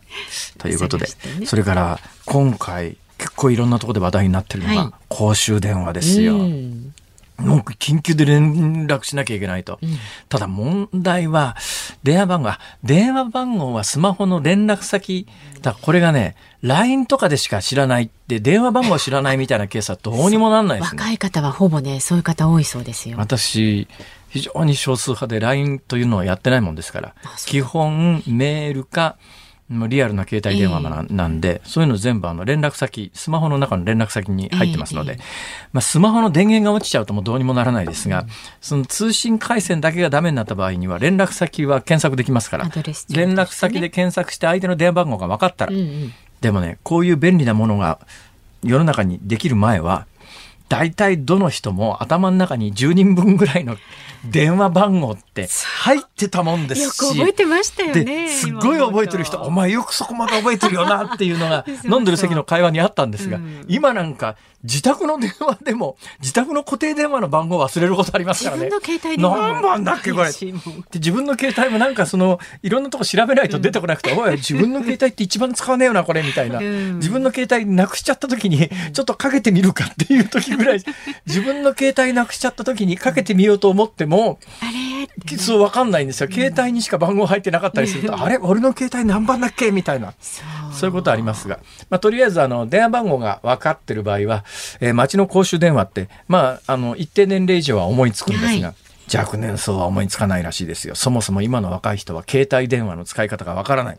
[0.57, 1.07] ということで、
[1.39, 6.39] ね、それから今回結構いろんなところで話題になってるのが、公衆電話ですよ。
[7.41, 9.79] もう緊急で連絡しなきゃいけないと。
[9.83, 9.97] うん、
[10.29, 11.57] ただ問題は、
[12.03, 12.51] 電話番号、
[12.85, 15.27] 電話番号はスマホの連絡先、
[15.63, 20.99] だこれがね、LINE とかでしか知らないって、電話番号知らないみたいなケースはどうにもなんないですね。
[21.01, 23.17] 若い方はほぼね、そういう方多いそうですよ。
[23.19, 23.89] 私、
[24.29, 27.15] 非常に少数派で LINE というのはやってないもんですから、
[27.47, 29.17] 基本メールか、
[29.89, 35.19] リアルな携帯電話なんで、えー、そういうの全部あの連絡先、スマホの中の連絡先に入ってますので、えー、
[35.73, 38.29] まあ、スマホの電源が落ちちゃうともうどうにもならないですが、うん、
[38.61, 42.73] その通信回線だけがダメになった場合には連絡先は検索できますから、ね、
[43.11, 48.01] 連絡先で検索して相手の電話番号が分かったら、うんうん、でもね、こういう便利なものが
[48.65, 50.07] 世の中にできる前は、
[50.69, 53.77] 大体どの人も頭の中に10人分ぐらいの
[54.25, 55.49] 電話番号って
[55.83, 56.85] 入ってたもんですし。
[56.85, 58.29] よく覚えてましたよね。
[58.29, 68.65] すっごい覚えてる人、お前よくそこまで覚えてるよなっていうのが 飲んでる席の会話にあったんですが、今なんか自宅の電話でも、自宅の固定電話の番号忘れることありますからね。
[68.67, 70.31] 自分の携帯電話何番だっけこれ。
[70.31, 70.53] で
[70.95, 76.59] 自分の携帯もなんかその、いろんなとこ調べないと出てこなくて、うん、おい、自分の携帯って一番使わねえよな、これ、みたいな。
[76.59, 80.83] うん、自分の携帯なくしちゃった時に、ちょっとかけてみるかっていう時ぐらい、
[81.27, 84.10] 自分の携帯なくしちゃった時にかけてみようと思っても、
[84.61, 84.65] あ
[85.29, 86.31] れそうわかんないんですよ。
[86.31, 90.15] 携帯にしか番号入ってなかったりすると、あれ俺の携帯何番だっけみたいな。
[90.73, 91.59] そういうことありますが、
[91.91, 94.45] まあ、とりあえずあの電話番号が分かってる場合は、
[94.81, 98.77] えー、町の公衆電話って、まあ、あの一定年齢以上は思いつくんですが、はい
[99.13, 100.95] 若年層は思いつかないらしいですよ。
[100.95, 103.99] そもそも今の若い人は携帯電話の使い方がわからない。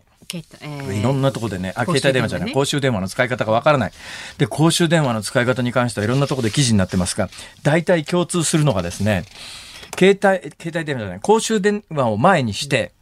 [0.62, 3.91] えー、いろんなとこでね、あ、携帯電話じゃない、公衆電話の使い方がわからない。
[4.38, 7.30] で、公衆電話の使い方に関してはいろんなところで記事になってますが、
[7.64, 9.26] 大体共通するのがですね、
[9.98, 12.94] 携帯、携帯電話じゃない、公衆電話を前にして、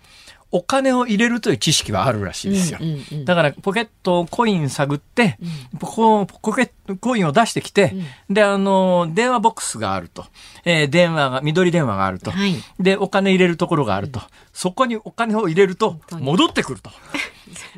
[0.52, 2.80] お金を入れるという知識はあるらしいですよ。
[3.24, 5.38] だからポケットコイン探って、
[5.74, 6.26] うん、ポ
[6.56, 7.94] ケットコインを出してきて、
[8.28, 10.26] うん、で、あの、電話ボックスがあると。
[10.66, 14.22] えー、電話が、緑電話があると、はい、で、お金入れるところがあると。
[14.52, 16.90] そこにお金を入れると、戻ってくると。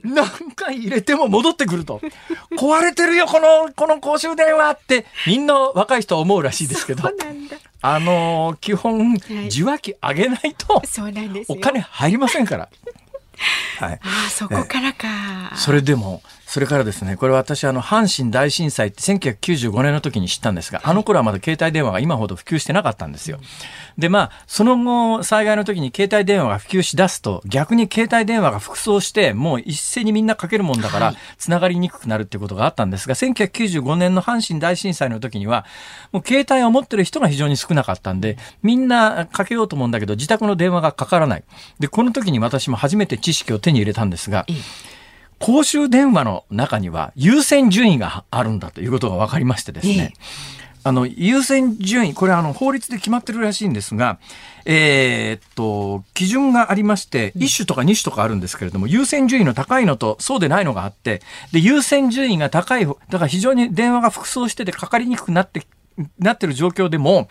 [0.04, 2.02] 何回入れても戻ってくると。
[2.58, 7.04] 壊れてるよ、この、この公衆電話って、みんな若い人は思うらしいですけど。
[7.84, 9.16] あのー、基本、
[9.48, 10.82] 受話器上げないと、
[11.48, 12.70] お金入りませんから。
[13.80, 15.54] はい、あそこからか。
[15.56, 23.40] それでも、それからですね、これ私、あの、阪神大震災って1995年の時に知ったんですが、あの頃はまだ携帯電話が今ほど普及してなかったんですよ。
[23.98, 35.66] で、まあ、その後、災害の時に携帯電話が普及し出すと、逆に携帯電話が複装して、もう一斉にみんなかけるもんだから、繋がりにくくなるっていうことがあったんですが、1995年の阪神大震災の時には、
[36.12, 41.46] もう携帯を持ってる人が非常に少なかったんで、みんなかけようと思うんだけど、自宅の電話がかからない。
[41.80, 44.46] で、この時に私も初めて知識を手に入れたんですが、
[45.42, 50.14] 公衆電話の中には優先順位があるんだということが分かりましてですね、
[50.84, 54.20] あの、優先順位、これあの、法律で決まってるらしいんですが、
[54.66, 61.22] えー、っと、基準がありまして、1種とか2種とかあるんですけれども、優先順位の高いのとそうでないのがあって、
[61.52, 65.64] で、優先順位が高い、だから非常に電話が複数しててかかりにくくなって、
[66.18, 67.30] なってる状況でも、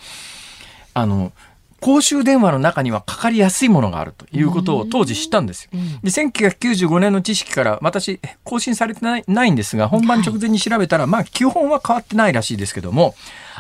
[0.95, 1.33] あの、
[1.81, 5.71] 公衆電話の中にはかかりやすいものがあるということを当時知ったんですよ。
[6.03, 13.15] で、1995年の知識から私、更新されてないないんですが、本番直前に調べたら、まあ基本は変わってないらしいですけども、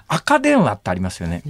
[0.06, 1.42] 赤電話ってありますよね。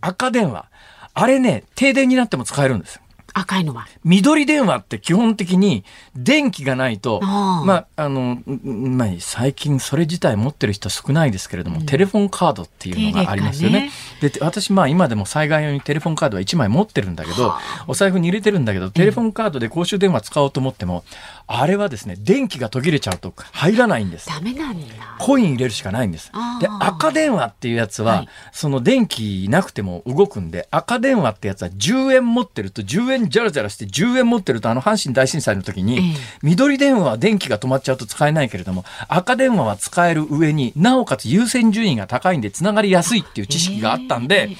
[0.00, 0.66] 赤電話。
[1.14, 3.00] あれね、停電になっても使えるんです。
[3.38, 3.86] 赤いのは。
[4.04, 5.84] 緑電話って基本的に
[6.16, 13.90] 電気がないと、まあ、あの、んまあ、最近それ自体持ってる人少ないですけれども、テレフォンカードっていうのがありますよね。
[14.20, 17.54] で、私、まあ今でも災害用にテレフォンカードは1枚持ってるんだけど、
[17.86, 21.04] お財布に入れてるんだけど、テレフォンカードで公衆電話使おうと思っても、
[21.50, 24.28] あれはですね、電気が途切れちゃうと入らないんです。
[24.28, 24.94] ダメなんだ。
[25.18, 26.30] コイン入れるしかないんです
[26.60, 36.02] で、赤電話っていうやつは、はいその電気なくても動くんで、赤電話ってやつは10円持ってると、10円ジャラジャラして10円持ってると、あの阪神大震災の時に、ええ
[36.42, 44.50] 緑電話は電気が止まっちゃうと使えないけれども、赤電話は使える上になおかつ優先順位が高いんで繋がりやすいっていう知識があったんで、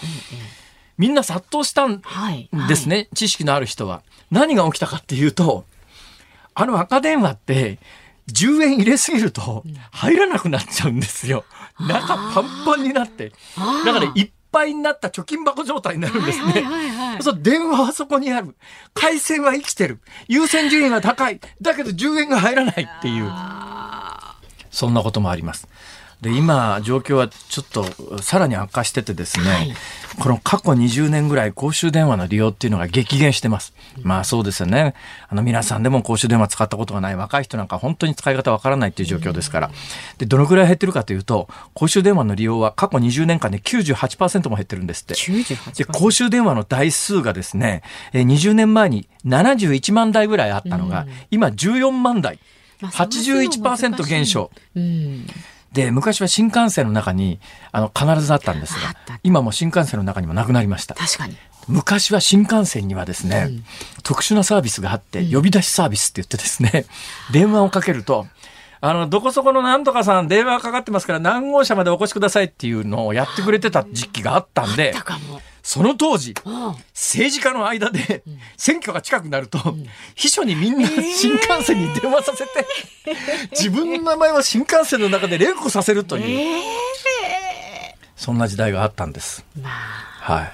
[0.96, 2.48] みんな殺到したんはい。
[2.68, 4.02] ですね、知識のある人は。
[4.30, 5.64] 何が起きたかっていうと、
[6.60, 7.78] あの赤電話って、
[8.32, 11.44] 10円入れすぎると入らなくなっちゃうんですよ。
[11.78, 13.32] 中パンパンになって。
[13.86, 16.66] だからいっぱいになった貯金箱状態になるんですね。
[17.22, 18.56] そう、電話はそこにある。
[18.92, 20.00] 回線は生きてる。
[20.26, 21.38] 優先順位が高い。
[21.62, 23.32] だけど10円が入らないっていう。
[24.72, 25.68] そんなこともあります。
[26.20, 29.74] で、今、状況はちょっとさらに悪化しててですね、はい
[30.18, 33.72] この過去20年ぐらい公衆電話の利用っていうのが激減してます。
[34.02, 34.94] まあそうですよね。
[35.28, 39.70] あの皆さんでも公衆電話使ったことがない若い人なんか本当に使い方わからないっていう状況ですから。
[40.18, 45.14] で、どのくらい減ってるかというと、公衆電話の利用は過去20年間で98%も減ってるんですって。
[45.14, 45.86] で、98%。
[45.92, 52.40] 公衆電話の台数がですね、えー20年前に71万台ぐらいあったのが、今14万台。
[52.80, 54.50] まあ探すの難しい81%減少。
[54.74, 55.26] うん。
[55.72, 57.40] で、昔は新幹線の中に、
[57.72, 60.94] あの、必ずあったんですが今も新幹線の中にもなくなりました。
[60.94, 61.36] 確かに。
[61.68, 63.50] 昔は新幹線にはですね、
[64.02, 66.86] 特殊なサービスがあって、呼び出しサービスって言ってですね、
[67.30, 68.26] 電話をかけると、
[68.80, 75.40] あの、どこそこのなんとかさん電話かかってますから何号車までお越しくださいっていうのをやってくれてた時期があったんでだ、かも。
[75.62, 78.22] その当時、あ政治家の間で
[78.56, 79.58] 選挙が近くなると、
[80.14, 82.66] 秘書にみんな新幹線に電話させて、
[83.50, 86.62] 自分の名前を新幹線の中で連呼させるという、
[88.16, 89.44] そんな時代があったんです。
[89.60, 90.32] まあ。
[90.32, 90.52] はい。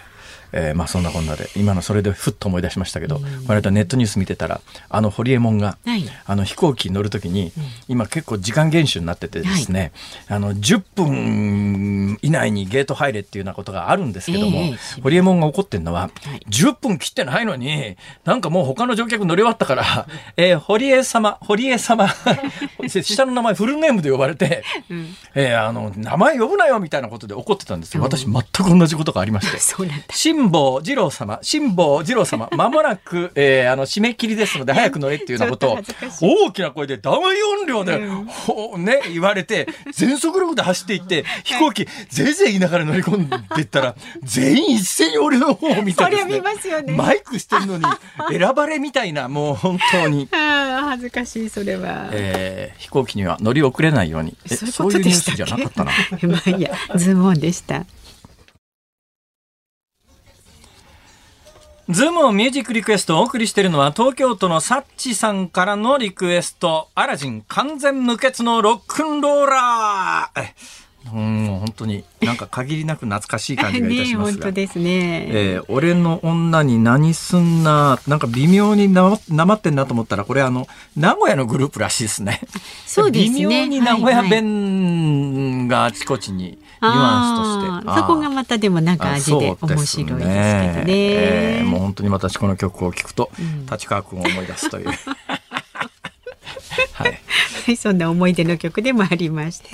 [0.57, 6.05] えーまあそんなこんなで今のそれでふっと思い出しましたけど、この間ネットニュース見てたらあのホリエモンが、はい。
[6.27, 7.53] あの飛行機に乗るときに、
[7.89, 9.93] 今結構時間厳守になっててですね、
[10.29, 14.61] あの10分以内にゲート入れっていうようなことがあるんですけども、え
[14.99, 16.41] えホリエモンが怒ってるのは、はい。
[16.49, 22.09] 10分切ってないのになんかもう他の乗客乗り終わったから、えー堀江様堀江様
[22.89, 24.63] 下の名前フルネームで呼ばれて、
[25.35, 28.03] えーあの名前呼ぶなよみたいなことで怒ってたんですよ。
[28.03, 29.59] 私全く同じことがありまして。
[30.45, 35.79] 辛坊二郎様、辛坊二郎様、 まもなく、えーあの、締め切りですので、早く乗れっていうようなことを
[36.21, 38.07] 大きな声で大音量で、
[38.47, 47.85] ほうね、言われて、全速力で走っていって、飛行機、ぜいぜい言いながら乗り込んでいったら、全員一斉に俺の方を見てですねますよねマイクしてるのに、
[48.31, 50.29] 選ばれみたいな、もう本当に。
[50.33, 52.09] ああ、恥ずかしい、それは。
[52.13, 54.37] えー飛行機には乗り遅れないように。
[54.51, 56.29] えそういうそうこというニュースじゃでしたっけなかったな。
[56.35, 57.87] まあいいや、ズームオンでした。
[61.89, 70.43] ズームをミュージックリクエストをお送りしているのは東京都のサッチさんからのリクエスト、アラジン完全無欠のロックンローラー。
[70.43, 70.55] え
[71.13, 74.45] うん、本当になんか限りなく懐かしい感じがいたねしますが。
[74.45, 75.27] 本当ですね。
[75.29, 80.67] えー俺の女に何すんな、なんか微妙にななまってんなと思ったら、これあの、
[80.97, 82.41] 名古屋のグループらしいですね。
[82.87, 86.59] そうですね微妙に名古屋弁があちこちに
[86.89, 88.01] ニュアンスとして。
[88.01, 90.85] そこがまたでもなんかあ味で面白いですけどね。
[90.89, 93.31] えーもう本当に私この曲を聴くと、
[93.71, 94.89] 立川君を思い出すという。
[96.93, 97.21] はい。
[97.67, 99.69] はい、そんな思い出の曲でもありました。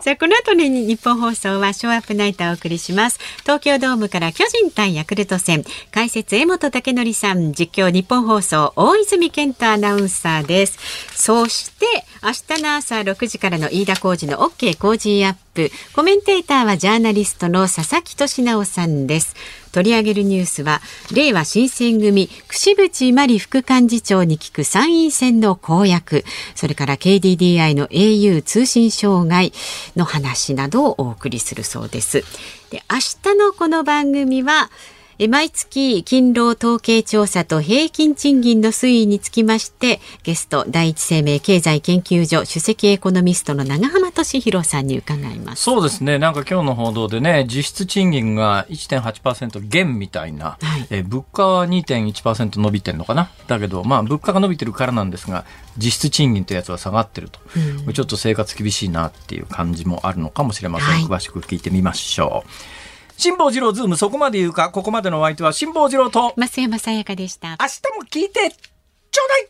[0.00, 3.18] さあ、この後に日本放送はショーアップナイターをお送りします。
[3.42, 5.64] 東京ドームから巨人対ヤクルト戦。
[5.90, 10.78] 解説、江本武則さん、実況日本放送、大泉健太アナウンサーです。
[11.14, 11.86] そして、
[12.22, 15.45] 明日の朝6時からの飯田浩二の OK 工事アップ。
[15.92, 19.34] コメンテーターはジャーナリストの佐々木俊直さんです。
[19.72, 20.80] 取り上げるニュースは、
[21.12, 29.52] 令和新選組、櫛渕真理副幹事長に聞く参院選の公約、それから KDDI の au 通信障害
[29.94, 32.24] の話などをお送りするそうです。
[32.70, 32.98] で、明
[33.32, 34.70] 日のこの番組は、
[35.28, 45.62] 毎月勤労統計調査と平均賃金の推移につきましてゲスト第一生命経済研究所首席エコノミストの長浜俊弘さんに伺います。
[45.62, 46.18] そうですね。
[46.18, 53.30] なんか今日の報道でね、実質賃金が1.8%減みたいな、はいえー物価は2.1%伸びてるのかな？
[53.46, 55.44] だけど、まあ物価が伸びてるからなんですが、
[55.78, 57.38] 実質賃金というやつは下がってると。
[57.92, 60.88] ちょっと生活厳しいなっていう感じもあるのかもしれません。
[60.88, 62.50] はい詳しく聞いてみましょう。
[63.16, 67.56] 辛坊治郎ズームそこまで言うか、ここまでのお相手は辛坊治郎と、増山さやかでした。
[67.60, 68.50] 明日も聞いて、
[69.10, 69.48] ちょうだい